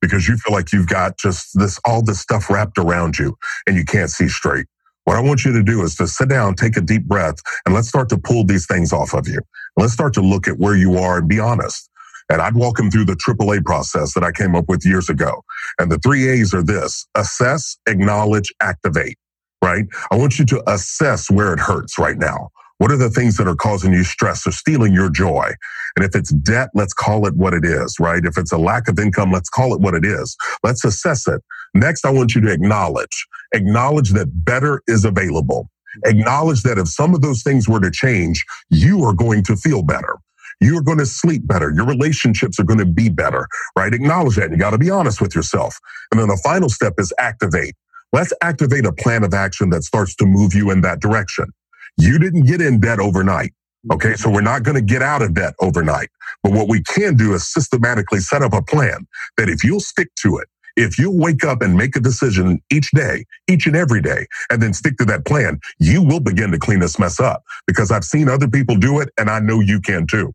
[0.00, 3.76] because you feel like you've got just this, all this stuff wrapped around you and
[3.76, 4.66] you can't see straight.
[5.04, 7.74] What I want you to do is to sit down, take a deep breath, and
[7.74, 9.40] let's start to pull these things off of you.
[9.76, 11.90] Let's start to look at where you are and be honest.
[12.30, 15.42] And I'd walk them through the AAA process that I came up with years ago.
[15.78, 19.18] And the three A's are this assess, acknowledge, activate,
[19.62, 19.86] right?
[20.12, 22.50] I want you to assess where it hurts right now.
[22.78, 25.52] What are the things that are causing you stress or stealing your joy?
[25.96, 28.24] And if it's debt, let's call it what it is, right?
[28.24, 30.36] If it's a lack of income, let's call it what it is.
[30.64, 31.42] Let's assess it.
[31.74, 35.70] Next, I want you to acknowledge, acknowledge that better is available.
[36.04, 39.82] Acknowledge that if some of those things were to change, you are going to feel
[39.82, 40.16] better.
[40.60, 41.72] You're going to sleep better.
[41.74, 43.92] Your relationships are going to be better, right?
[43.92, 44.50] Acknowledge that.
[44.50, 45.78] You got to be honest with yourself.
[46.10, 47.74] And then the final step is activate.
[48.12, 51.46] Let's activate a plan of action that starts to move you in that direction.
[51.98, 53.52] You didn't get in debt overnight.
[53.92, 54.14] Okay.
[54.14, 56.08] So we're not going to get out of debt overnight.
[56.42, 59.06] But what we can do is systematically set up a plan
[59.36, 62.90] that if you'll stick to it, if you wake up and make a decision each
[62.92, 66.58] day, each and every day, and then stick to that plan, you will begin to
[66.58, 69.80] clean this mess up because I've seen other people do it and I know you
[69.80, 70.32] can too.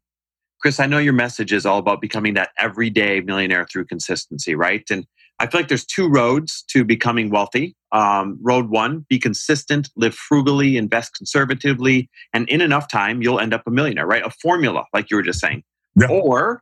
[0.61, 4.83] Chris, I know your message is all about becoming that everyday millionaire through consistency, right?
[4.91, 5.07] And
[5.39, 7.75] I feel like there's two roads to becoming wealthy.
[7.91, 13.53] Um, road one, be consistent, live frugally, invest conservatively, and in enough time, you'll end
[13.53, 14.23] up a millionaire, right?
[14.23, 15.63] A formula, like you were just saying.
[15.95, 16.07] Yeah.
[16.09, 16.61] Or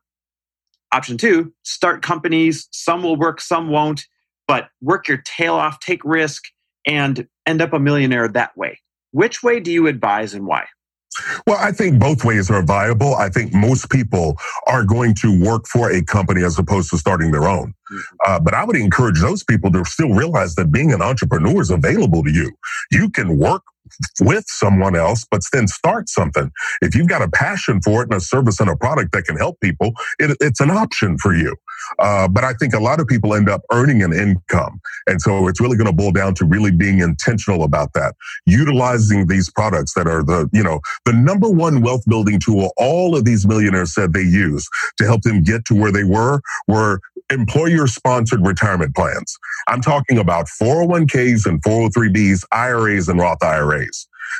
[0.92, 2.68] option two, start companies.
[2.72, 4.06] Some will work, some won't,
[4.48, 6.46] but work your tail off, take risk,
[6.86, 8.80] and end up a millionaire that way.
[9.12, 10.66] Which way do you advise and why?
[11.46, 13.16] Well, I think both ways are viable.
[13.16, 17.32] I think most people are going to work for a company as opposed to starting
[17.32, 17.74] their own.
[17.92, 18.00] Mm-hmm.
[18.26, 21.72] Uh, but I would encourage those people to still realize that being an entrepreneur is
[21.72, 22.52] available to you.
[22.92, 23.64] You can work
[24.22, 26.52] with someone else, but then start something.
[26.82, 29.38] If you've got a passion for it and a service and a product that can
[29.38, 31.56] help people, it, it's an option for you.
[32.00, 34.80] Uh, but I think a lot of people end up earning an income.
[35.08, 39.28] And so it's really going to boil down to really being intentional about that, utilizing
[39.28, 43.26] these products that are the, you know, the number one wealth building tool all of
[43.26, 47.00] these millionaires said they use to help them get to where they were, were
[47.32, 49.38] employer sponsored retirement plans.
[49.68, 53.79] I'm talking about 401ks and 403bs, IRAs and Roth IRAs.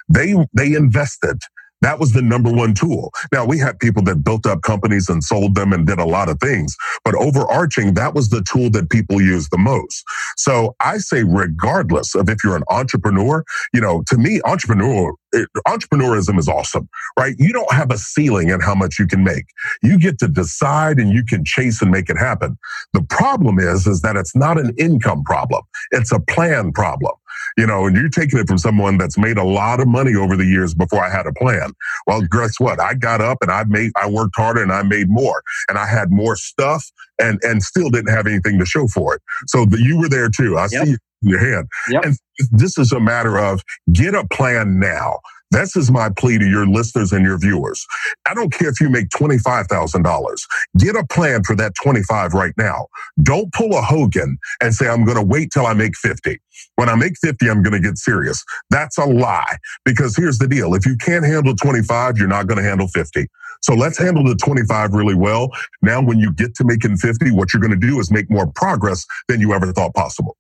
[0.10, 1.40] They, they invested
[1.82, 3.12] that was the number one tool.
[3.32, 6.30] Now we had people that built up companies and sold them and did a lot
[6.30, 6.76] of things,
[7.06, 10.04] but overarching, that was the tool that people used the most.
[10.38, 15.48] So I say, regardless of if you're an entrepreneur, you know, to me, entrepreneur, it,
[15.68, 17.36] entrepreneurism is awesome, right?
[17.38, 19.46] You don't have a ceiling in how much you can make.
[19.82, 22.58] You get to decide and you can chase and make it happen.
[22.94, 25.62] The problem is, is that it's not an income problem.
[25.92, 27.14] It's a plan problem
[27.58, 30.36] you know, and you're taking it from someone that's made a lot of money over
[30.36, 31.74] the years before I had a plan.
[32.08, 32.80] Well, guess what?
[32.80, 35.88] I got up and I made, I worked harder and I made more and I
[35.88, 36.86] had more stuff
[37.20, 39.22] and, and still didn't have anything to show for it.
[39.48, 40.58] So the, you were there too.
[40.58, 40.86] I yep.
[40.86, 41.68] see your hand.
[41.90, 42.06] Yep.
[42.06, 42.18] And
[42.52, 45.20] this is a matter of get a plan now.
[45.52, 47.86] This is my plea to your listeners and your viewers.
[48.28, 50.38] I don't care if you make $25,000.
[50.78, 52.88] Get a plan for that 25 right now.
[53.24, 56.38] Don't pull a Hogan and say, I'm going to wait till I make 50.
[56.76, 58.44] When I make 50, I'm going to get serious.
[58.70, 60.76] That's a lie because here's the deal.
[60.76, 63.28] If you can't handle 25, you're not going to handle 50.
[63.62, 65.50] So let's handle the 25 really well.
[65.82, 68.48] Now, when you get to making 50, what you're going to do is make more
[68.54, 70.38] progress than you ever thought possible.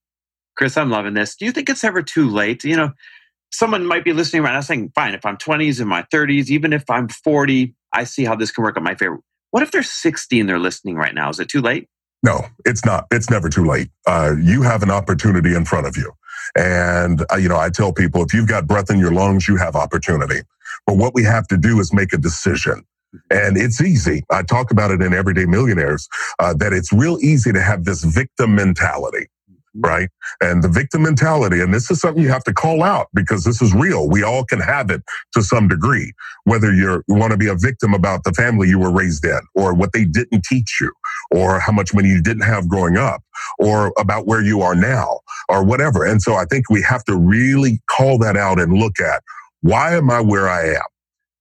[0.56, 1.36] Chris, I'm loving this.
[1.36, 2.64] Do you think it's ever too late?
[2.64, 2.92] You know,
[3.52, 6.74] someone might be listening right now saying, fine, if I'm 20s, in my 30s, even
[6.74, 9.20] if I'm 40, I see how this can work at my favor.
[9.52, 11.30] What if they're 60 and they're listening right now?
[11.30, 11.88] Is it too late?
[12.22, 13.06] No, it's not.
[13.12, 13.90] It's never too late.
[14.06, 16.12] Uh, you have an opportunity in front of you.
[16.58, 19.56] And, uh, you know, I tell people if you've got breath in your lungs, you
[19.56, 20.42] have opportunity.
[20.86, 22.84] But what we have to do is make a decision.
[23.32, 24.24] And it's easy.
[24.30, 26.08] I talk about it in Everyday Millionaires
[26.40, 29.28] uh, that it's real easy to have this victim mentality
[29.80, 30.10] right?
[30.42, 33.62] And the victim mentality, and this is something you have to call out because this
[33.62, 34.10] is real.
[34.10, 35.04] We all can have it
[35.36, 36.14] to some degree,
[36.46, 39.74] whether you want to be a victim about the family you were raised in or
[39.74, 40.92] what they didn't teach you
[41.32, 43.22] or how much money you didn't have growing up
[43.60, 46.06] or about where you are now or whatever.
[46.06, 49.24] And so I think we have to really call that out and look at
[49.62, 50.84] why am I where I am?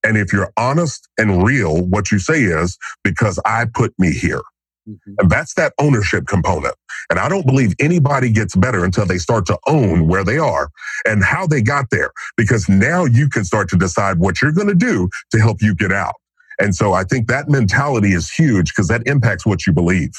[0.05, 4.43] And if you're honest and real, what you say is because I put me here.
[4.89, 5.15] Mm-hmm.
[5.19, 6.75] And that's that ownership component.
[7.11, 10.71] And I don't believe anybody gets better until they start to own where they are
[11.05, 14.69] and how they got there, because now you can start to decide what you're going
[14.69, 16.15] to do to help you get out.
[16.61, 20.11] And so I think that mentality is huge because that impacts what you believe.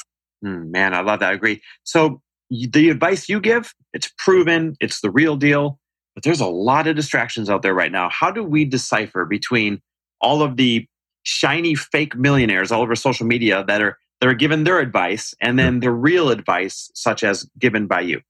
[0.44, 1.30] Mm, man, I love that.
[1.30, 1.60] I agree.
[1.84, 5.78] So the advice you give, it's proven, it's the real deal,
[6.14, 8.08] but there's a lot of distractions out there right now.
[8.10, 9.80] How do we decipher between
[10.20, 10.86] all of the
[11.22, 15.80] shiny fake millionaires all over social media that are they're given their advice and then
[15.80, 18.20] the real advice, such as given by you?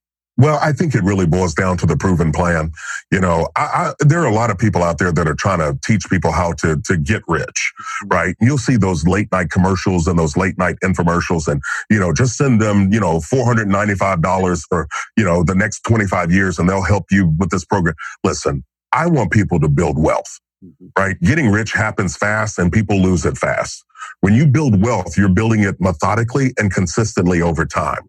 [0.40, 2.72] Well, I think it really boils down to the proven plan.
[3.12, 5.58] You know, I, I, there are a lot of people out there that are trying
[5.58, 8.08] to teach people how to to get rich, mm-hmm.
[8.08, 8.36] right?
[8.40, 12.38] You'll see those late night commercials and those late night infomercials, and you know, just
[12.38, 16.06] send them, you know, four hundred ninety five dollars for you know the next twenty
[16.06, 17.94] five years, and they'll help you with this program.
[18.24, 20.86] Listen, I want people to build wealth, mm-hmm.
[20.98, 21.20] right?
[21.20, 23.84] Getting rich happens fast, and people lose it fast.
[24.20, 28.02] When you build wealth, you're building it methodically and consistently over time.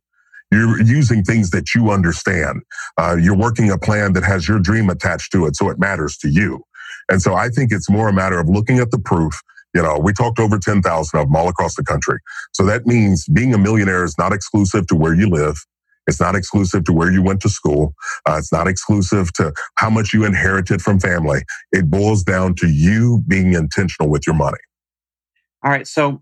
[0.52, 2.64] You're using things that you understand.
[2.98, 6.18] Uh, you're working a plan that has your dream attached to it, so it matters
[6.20, 6.64] to you.
[7.10, 9.40] And so I think it's more a matter of looking at the proof.
[9.76, 12.20] You know, we talked over 10,000 of them all across the country.
[12.54, 15.58] So that means being a millionaire is not exclusive to where you live.
[16.08, 17.94] It's not exclusive to where you went to school.
[18.28, 21.42] Uh, it's not exclusive to how much you inherited from family.
[21.72, 24.58] It boils down to you being intentional with your money.
[25.64, 25.88] All right.
[25.88, 26.22] So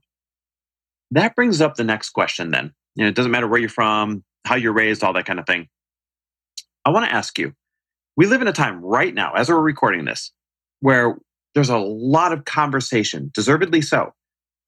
[1.12, 2.73] that brings up the next question then.
[2.95, 5.45] You know, it doesn't matter where you're from, how you're raised, all that kind of
[5.45, 5.67] thing.
[6.86, 7.54] I want to ask you
[8.19, 10.34] we live in a time right now, as we're recording this,
[10.82, 11.17] where
[11.56, 14.13] there's a lot of conversation, deservedly so,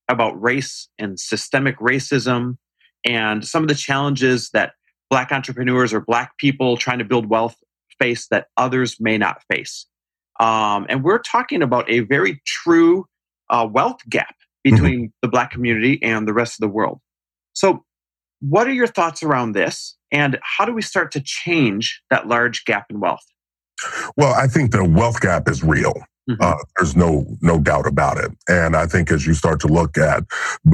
[0.08, 2.58] about race and systemic racism
[3.06, 4.72] and some of the challenges that
[5.10, 7.58] Black entrepreneurs or Black people trying to build wealth
[8.00, 9.86] face that others may not face.
[10.40, 13.06] Um, and we're talking about a very true
[13.50, 14.36] uh, wealth gap.
[14.63, 15.17] Between mm-hmm.
[15.21, 17.00] the black community and the rest of the world.
[17.54, 17.84] So,
[18.39, 19.95] what are your thoughts around this?
[20.12, 23.26] And how do we start to change that large gap in wealth?
[24.17, 25.93] Well, I think the wealth gap is real.
[26.30, 26.41] Mm-hmm.
[26.41, 28.32] Uh, there's no no doubt about it.
[28.47, 30.24] And I think as you start to look at,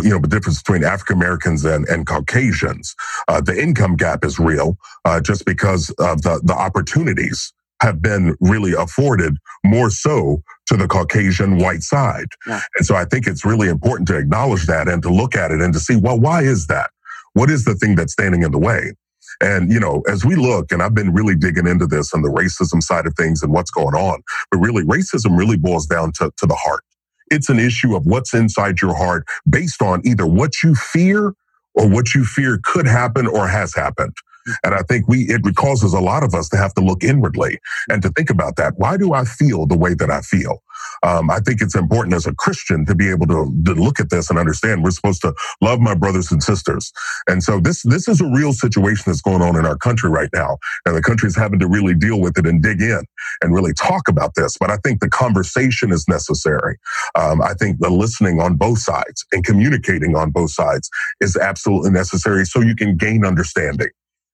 [0.04, 2.96] you know, the difference between African Americans and, and Caucasians,
[3.30, 8.36] uh, the income gap is real, uh, just because of the the opportunities have been
[8.40, 12.28] really afforded more so to the Caucasian white side.
[12.48, 12.62] Yeah.
[12.78, 15.62] And so I think it's really important to acknowledge that and to look at it
[15.62, 16.90] and to see, well, why is that?
[17.34, 18.94] What is the thing that's standing in the way?
[19.42, 22.30] And, you know, as we look, and I've been really digging into this and the
[22.30, 26.32] racism side of things and what's going on, but really racism really boils down to,
[26.38, 26.84] to the heart.
[27.30, 31.34] It's an issue of what's inside your heart based on either what you fear
[31.76, 34.16] or what you fear could happen or has happened.
[34.64, 37.60] And I think we, it causes a lot of us to have to look inwardly
[37.90, 38.74] and to think about that.
[38.78, 40.64] Why do I feel the way that I feel?
[41.04, 44.10] Um, I think it's important as a Christian to be able to, to look at
[44.10, 46.92] this and understand we're supposed to love my brothers and sisters.
[47.28, 50.30] And so this, this is a real situation that's going on in our country right
[50.34, 50.58] now.
[50.86, 53.02] And the country is having to really deal with it and dig in
[53.42, 54.58] and really talk about this.
[54.60, 56.78] But I think the conversation is necessary.
[57.16, 60.90] Um, I think the listening on both sides and communicating on both sides
[61.22, 63.90] is absolutely necessary so you can gain understanding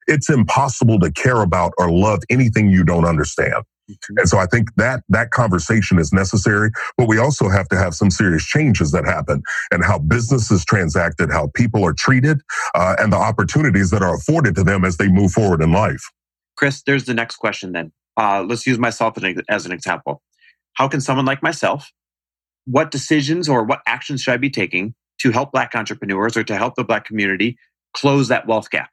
[0.07, 3.63] it's impossible to care about or love anything you don't understand.
[4.15, 7.93] And so I think that that conversation is necessary, but we also have to have
[7.93, 12.41] some serious changes that happen and how business is transacted, how people are treated,
[12.75, 16.01] uh, and the opportunities that are afforded to them as they move forward in life.
[16.55, 17.91] Chris, there's the next question then.
[18.15, 19.17] Uh, let's use myself
[19.49, 20.21] as an example.
[20.75, 21.91] How can someone like myself,
[22.65, 26.55] what decisions or what actions should I be taking to help Black entrepreneurs or to
[26.55, 27.57] help the Black community
[27.93, 28.89] close that wealth gap?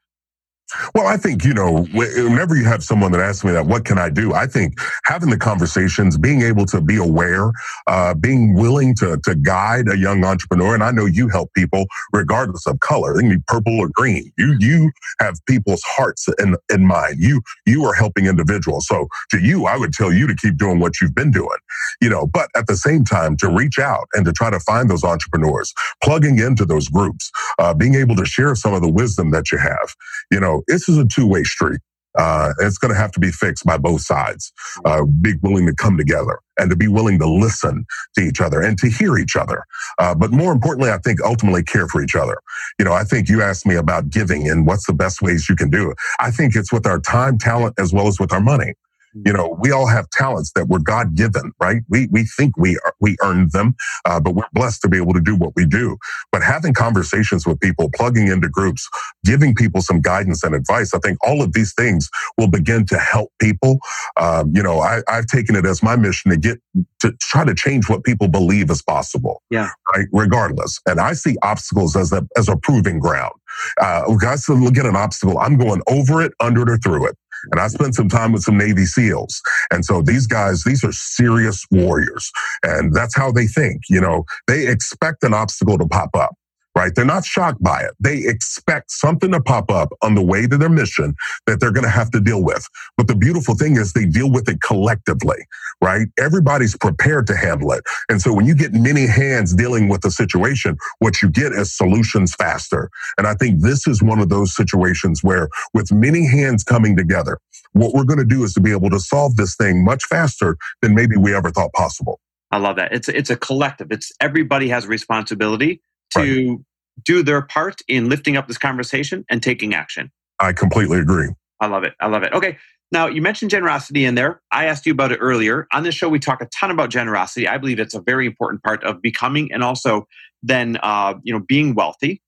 [0.94, 3.98] Well, I think, you know, whenever you have someone that asks me that, what can
[3.98, 4.34] I do?
[4.34, 7.52] I think having the conversations, being able to be aware,
[7.86, 10.74] uh, being willing to, to guide a young entrepreneur.
[10.74, 13.14] And I know you help people regardless of color.
[13.14, 14.32] They can be purple or green.
[14.38, 17.16] You, you have people's hearts in, in mind.
[17.18, 18.86] You, you are helping individuals.
[18.88, 21.58] So to you, I would tell you to keep doing what you've been doing,
[22.00, 24.90] you know, but at the same time to reach out and to try to find
[24.90, 29.30] those entrepreneurs, plugging into those groups, uh, being able to share some of the wisdom
[29.30, 29.94] that you have,
[30.30, 31.80] you know, this is a two way street.
[32.18, 34.52] Uh, it's going to have to be fixed by both sides.
[34.84, 38.60] Uh, be willing to come together and to be willing to listen to each other
[38.60, 39.64] and to hear each other.
[39.98, 42.38] Uh, but more importantly, I think ultimately care for each other.
[42.78, 45.56] You know, I think you asked me about giving and what's the best ways you
[45.56, 45.96] can do it.
[46.18, 48.74] I think it's with our time, talent, as well as with our money.
[49.14, 51.82] You know, we all have talents that were God given, right?
[51.88, 55.14] We, we think we, are, we earned them, uh, but we're blessed to be able
[55.14, 55.96] to do what we do.
[56.32, 58.88] But having conversations with people, plugging into groups,
[59.24, 62.98] giving people some guidance and advice, I think all of these things will begin to
[62.98, 63.78] help people.
[64.16, 66.58] Um, you know, I, I've taken it as my mission to get
[67.00, 69.42] to try to change what people believe is possible.
[69.50, 69.70] Yeah.
[69.94, 70.06] Right.
[70.12, 70.80] Regardless.
[70.86, 73.32] And I see obstacles as a, as a proving ground.
[73.80, 75.38] Uh, guys, look at an obstacle.
[75.38, 77.16] I'm going over it, under it, or through it.
[77.52, 79.40] And I spent some time with some Navy SEALs.
[79.70, 82.30] And so these guys, these are serious warriors.
[82.62, 83.82] And that's how they think.
[83.88, 86.34] You know, they expect an obstacle to pop up
[86.80, 86.94] right?
[86.94, 87.92] They're not shocked by it.
[88.00, 91.14] They expect something to pop up on the way to their mission
[91.46, 92.66] that they're going to have to deal with.
[92.96, 95.36] But the beautiful thing is they deal with it collectively,
[95.82, 96.06] right?
[96.18, 97.84] Everybody's prepared to handle it.
[98.08, 101.76] And so when you get many hands dealing with a situation, what you get is
[101.76, 102.88] solutions faster.
[103.18, 107.38] And I think this is one of those situations where with many hands coming together,
[107.74, 110.56] what we're going to do is to be able to solve this thing much faster
[110.80, 112.20] than maybe we ever thought possible.
[112.50, 112.92] I love that.
[112.92, 113.92] It's it's a collective.
[113.92, 116.58] It's everybody has responsibility to right.
[117.04, 120.10] Do their part in lifting up this conversation and taking action.
[120.38, 121.28] I completely agree.
[121.60, 121.94] I love it.
[122.00, 122.32] I love it.
[122.32, 122.56] Okay.
[122.92, 124.40] Now, you mentioned generosity in there.
[124.50, 125.68] I asked you about it earlier.
[125.72, 127.46] On this show, we talk a ton about generosity.
[127.46, 130.08] I believe it's a very important part of becoming and also
[130.42, 132.20] then, uh, you know, being wealthy.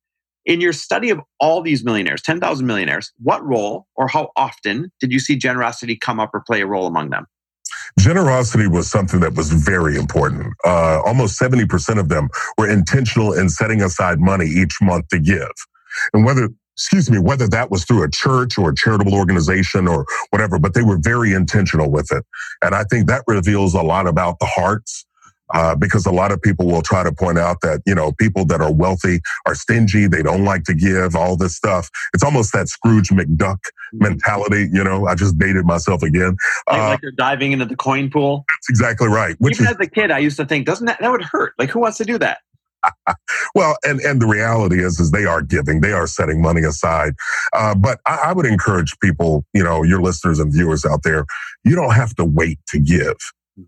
[0.45, 5.13] In your study of all these millionaires, 10,000 millionaires, what role or how often did
[5.13, 7.27] you see generosity come up or play a role among them?
[7.99, 10.55] Generosity was something that was very important.
[10.65, 15.53] Uh, almost 70% of them were intentional in setting aside money each month to give.
[16.15, 20.07] And whether, excuse me, whether that was through a church or a charitable organization or
[20.31, 22.25] whatever, but they were very intentional with it.
[22.63, 25.07] And I think that reveals a lot about the hearts
[25.55, 28.45] uh, because a lot of people will try to point out that, you know, people
[28.47, 30.07] that are wealthy are stingy.
[30.07, 31.91] They don't like to give all this stuff.
[32.15, 34.05] It's almost that Scrooge McDuck mm-hmm.
[34.05, 34.69] mentality.
[34.73, 36.37] You know, I just dated myself again.
[36.69, 38.45] Like, uh, like they're diving into the coin pool.
[38.49, 39.37] That's exactly right.
[39.39, 41.55] Which Even is, as a kid, I used to think, doesn't that, that would hurt?
[41.59, 42.39] Like who wants to do that?
[43.55, 47.15] well, and, and the reality is, is they are giving, they are setting money aside.
[47.53, 51.25] Uh, but I, I, would encourage people, you know, your listeners and viewers out there,
[51.65, 53.17] you don't have to wait to give.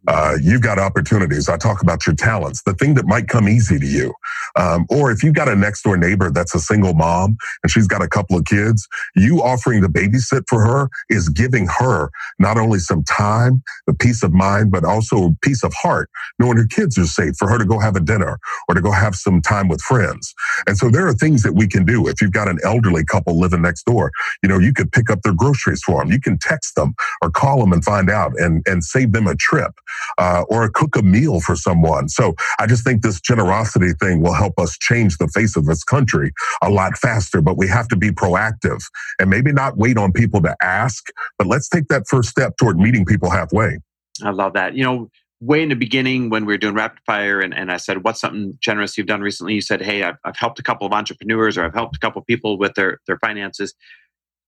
[0.08, 1.48] Uh, you've got opportunities.
[1.48, 4.14] I talk about your talents, the thing that might come easy to you.
[4.56, 7.88] Um, or if you've got a next door neighbor that's a single mom and she's
[7.88, 12.58] got a couple of kids, you offering to babysit for her is giving her not
[12.58, 16.66] only some time, the peace of mind, but also a peace of heart, knowing her
[16.68, 19.42] kids are safe for her to go have a dinner or to go have some
[19.42, 20.34] time with friends.
[20.66, 22.08] And so there are things that we can do.
[22.08, 24.12] If you've got an elderly couple living next door,
[24.42, 26.12] you know, you could pick up their groceries for them.
[26.12, 29.36] You can text them or call them and find out and, and save them a
[29.36, 29.73] trip,
[30.18, 32.08] uh, or cook a meal for someone.
[32.08, 35.84] So I just think this generosity thing will help us change the face of this
[35.84, 38.82] country a lot faster, but we have to be proactive
[39.18, 41.08] and maybe not wait on people to ask,
[41.38, 43.78] but let's take that first step toward meeting people halfway.
[44.22, 44.74] I love that.
[44.74, 45.10] You know,
[45.40, 48.20] way in the beginning when we were doing rapid fire and, and I said, what's
[48.20, 49.54] something generous you've done recently?
[49.54, 52.20] You said, Hey, I've, I've helped a couple of entrepreneurs or I've helped a couple
[52.20, 53.74] of people with their, their finances.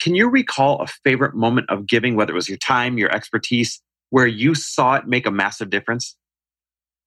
[0.01, 3.81] Can you recall a favorite moment of giving, whether it was your time, your expertise,
[4.11, 6.16] where you saw it make a massive difference?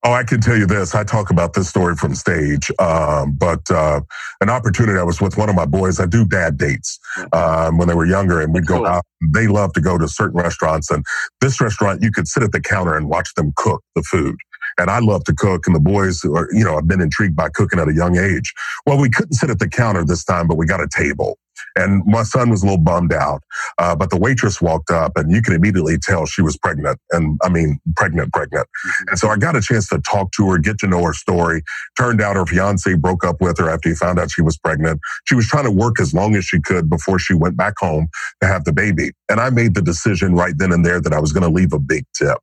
[0.01, 0.95] Oh, I can tell you this.
[0.95, 3.99] I talk about this story from stage, um, but uh,
[4.39, 4.97] an opportunity.
[4.97, 5.99] I was with one of my boys.
[5.99, 6.97] I do dad dates
[7.33, 9.03] um, when they were younger, and we'd go out.
[9.33, 11.03] They love to go to certain restaurants, and
[11.41, 14.37] this restaurant you could sit at the counter and watch them cook the food.
[14.77, 17.49] And I love to cook, and the boys are, you know, I've been intrigued by
[17.49, 18.53] cooking at a young age.
[18.85, 21.37] Well, we couldn't sit at the counter this time, but we got a table.
[21.79, 23.41] And my son was a little bummed out.
[23.77, 26.99] Uh, but the waitress walked up and you can immediately tell she was pregnant.
[27.11, 28.67] And I mean, pregnant, pregnant.
[28.67, 29.09] Mm-hmm.
[29.09, 31.63] And so I got a chance to talk to her, get to know her story.
[31.97, 34.99] Turned out her fiance broke up with her after he found out she was pregnant.
[35.25, 38.09] She was trying to work as long as she could before she went back home
[38.41, 39.11] to have the baby.
[39.29, 41.73] And I made the decision right then and there that I was going to leave
[41.73, 42.37] a big tip.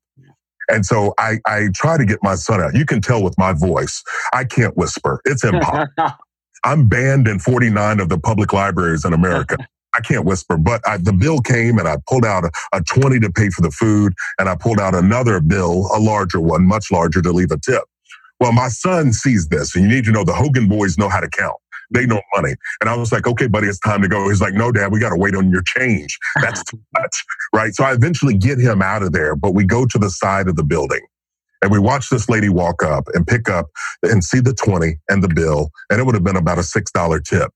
[0.69, 2.75] And so I, I try to get my son out.
[2.75, 5.21] You can tell with my voice, I can't whisper.
[5.25, 5.87] It's impossible.
[6.65, 9.57] I'm banned in 49 of the public libraries in America.
[9.95, 13.19] I can't whisper, but I, the bill came and I pulled out a, a 20
[13.21, 16.93] to pay for the food and I pulled out another bill, a larger one, much
[16.93, 17.83] larger to leave a tip.
[18.41, 21.21] Well, my son sees this and you need to know the Hogan boys know how
[21.21, 21.57] to count.
[21.91, 22.55] They know money.
[22.81, 24.29] And I was like, okay, buddy, it's time to go.
[24.29, 26.19] He's like, no, dad, we got to wait on your change.
[26.43, 27.25] That's too much.
[27.55, 27.75] Right.
[27.75, 30.57] So I eventually get him out of there, but we go to the side of
[30.57, 31.01] the building
[31.63, 33.67] and we watched this lady walk up and pick up
[34.03, 37.25] and see the 20 and the bill, and it would have been about a $6
[37.25, 37.51] tip.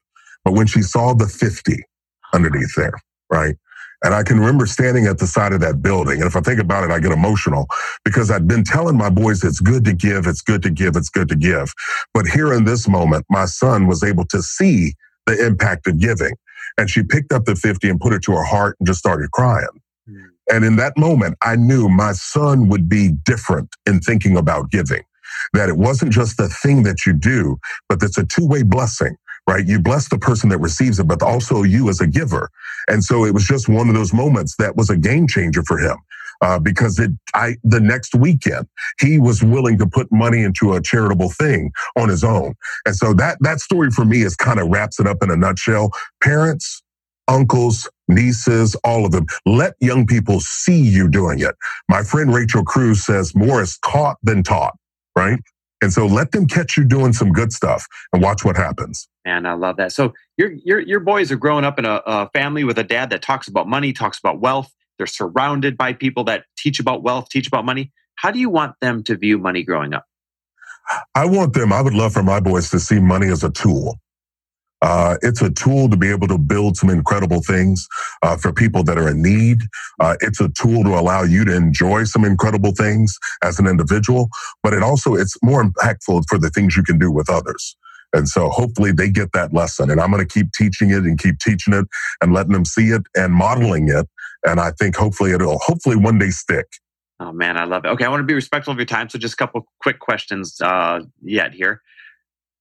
[0.44, 1.84] But when she saw the 50
[2.32, 2.94] underneath there,
[3.30, 3.56] right?
[4.04, 6.20] And I can remember standing at the side of that building.
[6.20, 7.66] And if I think about it, I get emotional
[8.04, 11.10] because I'd been telling my boys, it's good to give, it's good to give, it's
[11.10, 11.74] good to give.
[12.14, 14.94] But here in this moment, my son was able to see
[15.26, 16.34] the impact of giving.
[16.78, 19.30] And she picked up the 50 and put it to her heart and just started
[19.32, 19.68] crying.
[20.52, 25.02] And in that moment, I knew my son would be different in thinking about giving.
[25.54, 29.16] That it wasn't just the thing that you do, but it's a two way blessing,
[29.48, 29.66] right?
[29.66, 32.50] You bless the person that receives it, but also you as a giver.
[32.88, 35.78] And so it was just one of those moments that was a game changer for
[35.78, 35.96] him.
[36.42, 38.66] Uh, because it, I, the next weekend,
[39.00, 42.54] he was willing to put money into a charitable thing on his own.
[42.86, 45.36] And so that, that story for me is kind of wraps it up in a
[45.36, 45.90] nutshell.
[46.22, 46.82] Parents,
[47.30, 49.26] uncles, nieces, all of them.
[49.46, 51.54] Let young people see you doing it.
[51.88, 54.76] My friend Rachel Cruz says more is caught than taught,
[55.16, 55.38] right?
[55.82, 59.08] And so let them catch you doing some good stuff and watch what happens.
[59.24, 59.92] And I love that.
[59.92, 63.10] So your your your boys are growing up in a, a family with a dad
[63.10, 64.72] that talks about money, talks about wealth.
[64.98, 67.92] They're surrounded by people that teach about wealth, teach about money.
[68.16, 70.04] How do you want them to view money growing up?
[71.14, 73.98] I want them, I would love for my boys to see money as a tool.
[74.82, 77.86] Uh, it's a tool to be able to build some incredible things
[78.22, 79.62] uh, for people that are in need.
[80.00, 84.28] Uh, it's a tool to allow you to enjoy some incredible things as an individual,
[84.62, 87.76] but it also it's more impactful for the things you can do with others.
[88.12, 89.90] And so hopefully they get that lesson.
[89.90, 91.86] And I'm going to keep teaching it and keep teaching it
[92.20, 94.08] and letting them see it and modeling it.
[94.44, 96.66] And I think hopefully it'll hopefully one day stick.
[97.20, 97.88] Oh man, I love it.
[97.88, 100.58] Okay, I want to be respectful of your time, so just a couple quick questions
[100.62, 101.82] uh, yet here.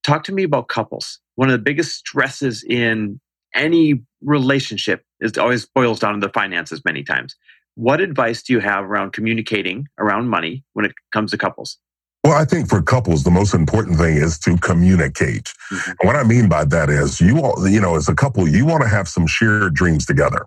[0.03, 3.17] Talk to me about couples one of the biggest stresses in
[3.55, 7.33] any relationship is always boils down to the finances many times.
[7.75, 11.77] What advice do you have around communicating around money when it comes to couples?
[12.25, 15.53] Well, I think for couples, the most important thing is to communicate.
[15.71, 16.05] Mm-hmm.
[16.05, 18.83] what I mean by that is you all, you know, as a couple, you want
[18.83, 20.45] to have some shared dreams together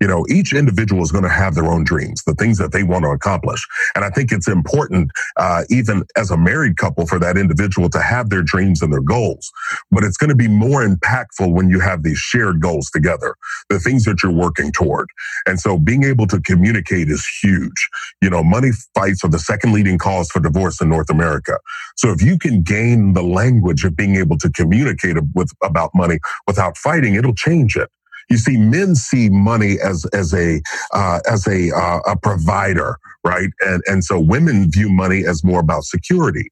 [0.00, 2.82] you know, each individual is going to have their own dreams, the things that they
[2.82, 3.66] want to accomplish.
[3.94, 8.00] And I think it's important, uh, even as a married couple, for that individual to
[8.00, 9.50] have their dreams and their goals.
[9.90, 13.36] But it's going to be more impactful when you have these shared goals together,
[13.68, 15.08] the things that you're working toward.
[15.46, 17.88] And so being able to communicate is huge.
[18.22, 21.58] You know, money fights are the second leading cause for divorce in North America.
[21.96, 26.18] So if you can gain the language of being able to communicate with about money
[26.46, 27.90] without fighting, it'll change it.
[28.30, 30.62] You see, men see money as as a
[30.94, 33.50] uh, as a uh, a provider, right?
[33.62, 36.50] And and so women view money as more about security.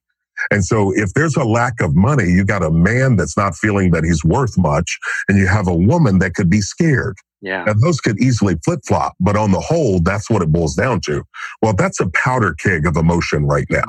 [0.51, 3.91] And so if there's a lack of money, you got a man that's not feeling
[3.91, 4.99] that he's worth much
[5.29, 7.17] and you have a woman that could be scared.
[7.41, 7.63] Yeah.
[7.67, 10.99] And those could easily flip flop, but on the whole, that's what it boils down
[11.01, 11.23] to.
[11.61, 13.87] Well, that's a powder keg of emotion right now.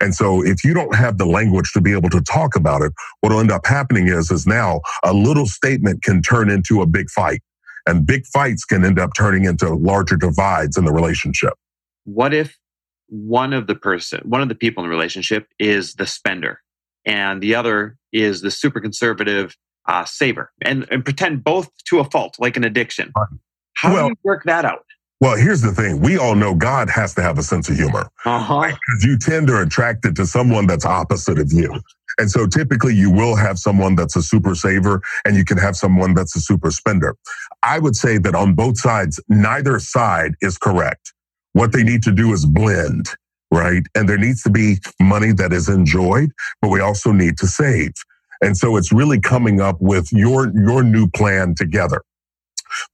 [0.00, 2.92] And so if you don't have the language to be able to talk about it,
[3.20, 6.86] what will end up happening is, is now a little statement can turn into a
[6.86, 7.40] big fight
[7.86, 11.54] and big fights can end up turning into larger divides in the relationship.
[12.04, 12.58] What if
[13.08, 16.60] one of the person, one of the people in the relationship is the spender
[17.06, 19.56] and the other is the super conservative
[19.90, 23.12] uh, saver and, and pretend both to a fault, like an addiction.
[23.74, 24.84] How well, do you work that out?
[25.20, 26.00] Well, here's the thing.
[26.00, 28.08] We all know God has to have a sense of humor.
[28.24, 28.68] Uh-huh.
[28.68, 31.78] Because you tend to attract it to someone that's opposite of you.
[32.18, 35.76] And so typically you will have someone that's a super saver and you can have
[35.76, 37.16] someone that's a super spender.
[37.62, 41.12] I would say that on both sides, neither side is correct.
[41.52, 43.08] What they need to do is blend,
[43.50, 43.82] right?
[43.94, 46.30] And there needs to be money that is enjoyed,
[46.62, 47.92] but we also need to save.
[48.40, 52.02] And so it's really coming up with your, your new plan together.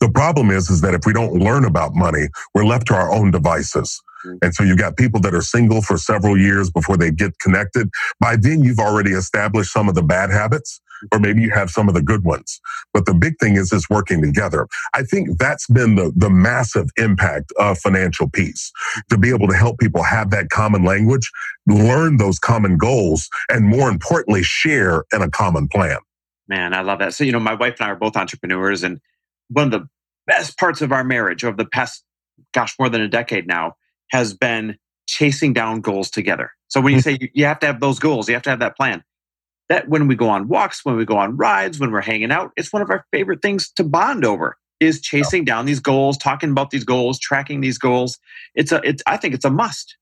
[0.01, 3.13] The problem is, is that if we don't learn about money, we're left to our
[3.13, 4.01] own devices.
[4.25, 4.37] Mm-hmm.
[4.43, 7.89] And so you've got people that are single for several years before they get connected.
[8.21, 10.81] By then, you've already established some of the bad habits,
[11.13, 12.61] or maybe you have some of the good ones.
[12.93, 14.67] But the big thing is is working together.
[14.95, 18.73] I think that's been the, the massive impact of financial peace
[19.11, 21.31] to be able to help people have that common language,
[21.67, 25.99] learn those common goals, and more importantly, share in a common plan.
[26.49, 27.13] Man, I love that.
[27.13, 29.01] So, you know, my wife and I are both entrepreneurs and
[29.49, 29.89] one of the
[30.27, 32.05] best parts of our marriage over the past,
[32.53, 33.75] gosh, more than a decade now
[34.11, 34.77] has been
[35.07, 36.51] chasing down goals together.
[36.69, 38.77] So when you say you have to have those goals, you have to have that
[38.77, 39.03] plan.
[39.69, 42.53] That when we go on walks, when we go on rides, when we're hanging out,
[42.57, 46.51] it's one of our favorite things to bond over is chasing down these goals, talking
[46.51, 48.19] about these goals, tracking these goals.
[48.55, 49.97] It's a, it's, I think it's a must.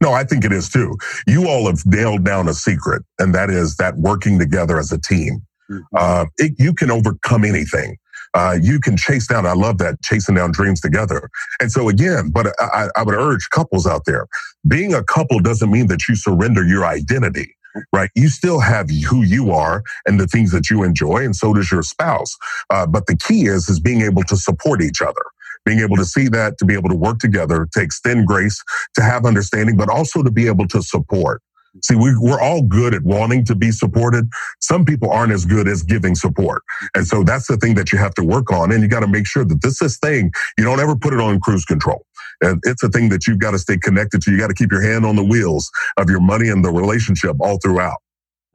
[0.00, 0.96] No, I think it is too.
[1.26, 4.98] You all have nailed down a secret, and that is that working together as a
[4.98, 5.42] team.
[5.70, 5.82] Mm-hmm.
[5.94, 7.96] Uh, it, you can overcome anything
[8.34, 9.46] uh, you can chase down.
[9.46, 11.30] I love that chasing down dreams together.
[11.60, 14.26] And so again, but I, I would urge couples out there,
[14.68, 17.48] being a couple doesn't mean that you surrender your identity
[17.92, 18.10] right?
[18.14, 21.70] You still have who you are and the things that you enjoy, and so does
[21.70, 22.36] your spouse.
[22.70, 25.22] Uh, but the key is is being able to support each other,
[25.64, 28.62] being able to see that, to be able to work together, to extend grace,
[28.94, 31.42] to have understanding, but also to be able to support.
[31.82, 34.28] See, we, we're all good at wanting to be supported.
[34.60, 36.62] Some people aren't as good as giving support.
[36.94, 38.72] And so that's the thing that you have to work on.
[38.72, 41.20] And you got to make sure that this is thing, you don't ever put it
[41.20, 42.06] on cruise control.
[42.40, 44.30] And it's a thing that you've got to stay connected to.
[44.30, 47.36] You got to keep your hand on the wheels of your money and the relationship
[47.40, 47.98] all throughout.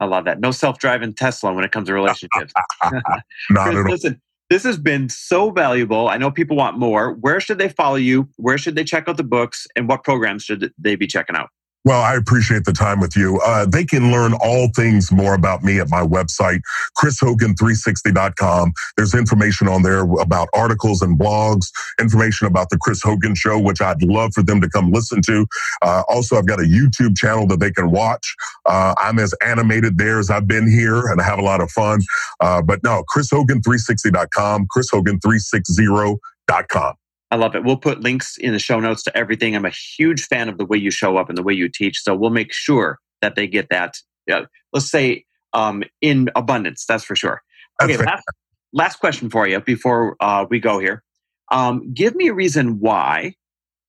[0.00, 0.40] I love that.
[0.40, 2.52] No self-driving Tesla when it comes to relationships.
[3.50, 3.84] Not at all.
[3.84, 6.08] Listen, this has been so valuable.
[6.08, 7.12] I know people want more.
[7.14, 8.28] Where should they follow you?
[8.36, 9.66] Where should they check out the books?
[9.76, 11.50] And what programs should they be checking out?
[11.84, 13.40] Well, I appreciate the time with you.
[13.44, 16.60] Uh, they can learn all things more about me at my website,
[17.02, 18.72] chrishogan360.com.
[18.98, 23.80] There's information on there about articles and blogs, information about the Chris Hogan Show, which
[23.80, 25.46] I'd love for them to come listen to.
[25.80, 28.36] Uh, also, I've got a YouTube channel that they can watch.
[28.66, 31.70] Uh, I'm as animated there as I've been here, and I have a lot of
[31.70, 32.02] fun.
[32.40, 36.99] Uh, but no, chrishogan360.com, chrishogan360.com.
[37.30, 37.64] I love it.
[37.64, 39.54] We'll put links in the show notes to everything.
[39.54, 42.02] I'm a huge fan of the way you show up and the way you teach.
[42.02, 43.96] So we'll make sure that they get that,
[44.30, 46.84] uh, let's say, um, in abundance.
[46.86, 47.42] That's for sure.
[47.82, 48.24] Okay, last,
[48.72, 51.02] last, question for you before uh, we go here.
[51.50, 53.34] Um, give me a reason why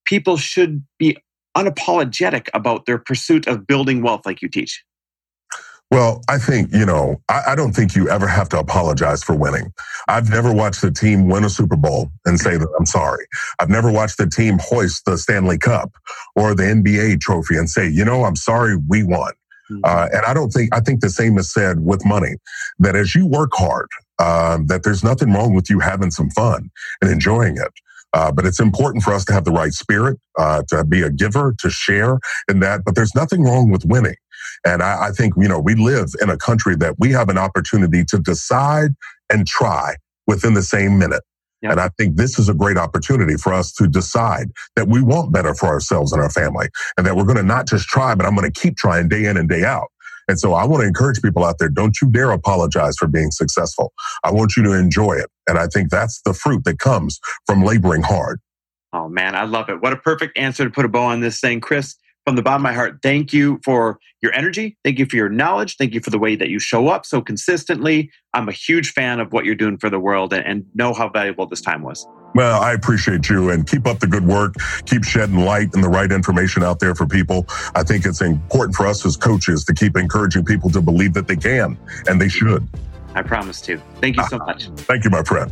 [0.06, 1.18] people should be
[1.58, 4.84] unapologetic about their pursuit of building wealth like you teach.
[5.92, 9.36] Well, I think, you know, I, I, don't think you ever have to apologize for
[9.36, 9.74] winning.
[10.08, 13.26] I've never watched a team win a Super Bowl and say that I'm sorry.
[13.60, 15.92] I've never watched a team hoist the Stanley Cup
[16.34, 19.34] or the NBA trophy and say, you know, I'm sorry we won.
[19.70, 19.82] Mm-hmm.
[19.84, 22.36] Uh, and I don't think, I think the same is said with money,
[22.80, 26.72] that as you work hard, uh, that there's nothing wrong with you having some fun
[27.02, 27.74] and enjoying it.
[28.14, 31.10] Uh, but it's important for us to have the right spirit, uh, to be a
[31.10, 32.18] giver, to share
[32.50, 32.82] in that.
[32.86, 34.16] But there's nothing wrong with winning.
[34.66, 37.38] And I, I think, you know, we live in a country that we have an
[37.38, 38.92] opportunity to decide
[39.30, 39.96] and try
[40.28, 41.24] within the same minute.
[41.62, 41.72] Yep.
[41.74, 45.32] And I think this is a great opportunity for us to decide that we want
[45.32, 48.26] better for ourselves and our family and that we're going to not just try, but
[48.26, 49.88] I'm going to keep trying day in and day out.
[50.28, 53.32] And so I want to encourage people out there, don't you dare apologize for being
[53.32, 53.92] successful.
[54.24, 55.30] I want you to enjoy it.
[55.48, 58.40] And I think that's the fruit that comes from laboring hard.
[58.94, 59.82] Oh man, I love it.
[59.82, 61.62] What a perfect answer to put a bow on this thing.
[61.62, 61.96] Chris,
[62.26, 64.78] from the bottom of my heart, thank you for your energy.
[64.84, 65.78] Thank you for your knowledge.
[65.78, 68.12] Thank you for the way that you show up so consistently.
[68.34, 71.10] I'm a huge fan of what you're doing for the world and, and know how
[71.10, 72.08] valuable this time was.
[72.34, 74.54] Well, I appreciate you and keep up the good work.
[74.86, 77.46] Keep shedding light and the right information out there for people.
[77.76, 81.28] I think it's important for us as coaches to keep encouraging people to believe that
[81.28, 82.66] they can and they should.
[83.16, 83.82] I promise to.
[84.00, 84.70] Thank you so ah, much.
[84.78, 85.52] Thank you, my friend.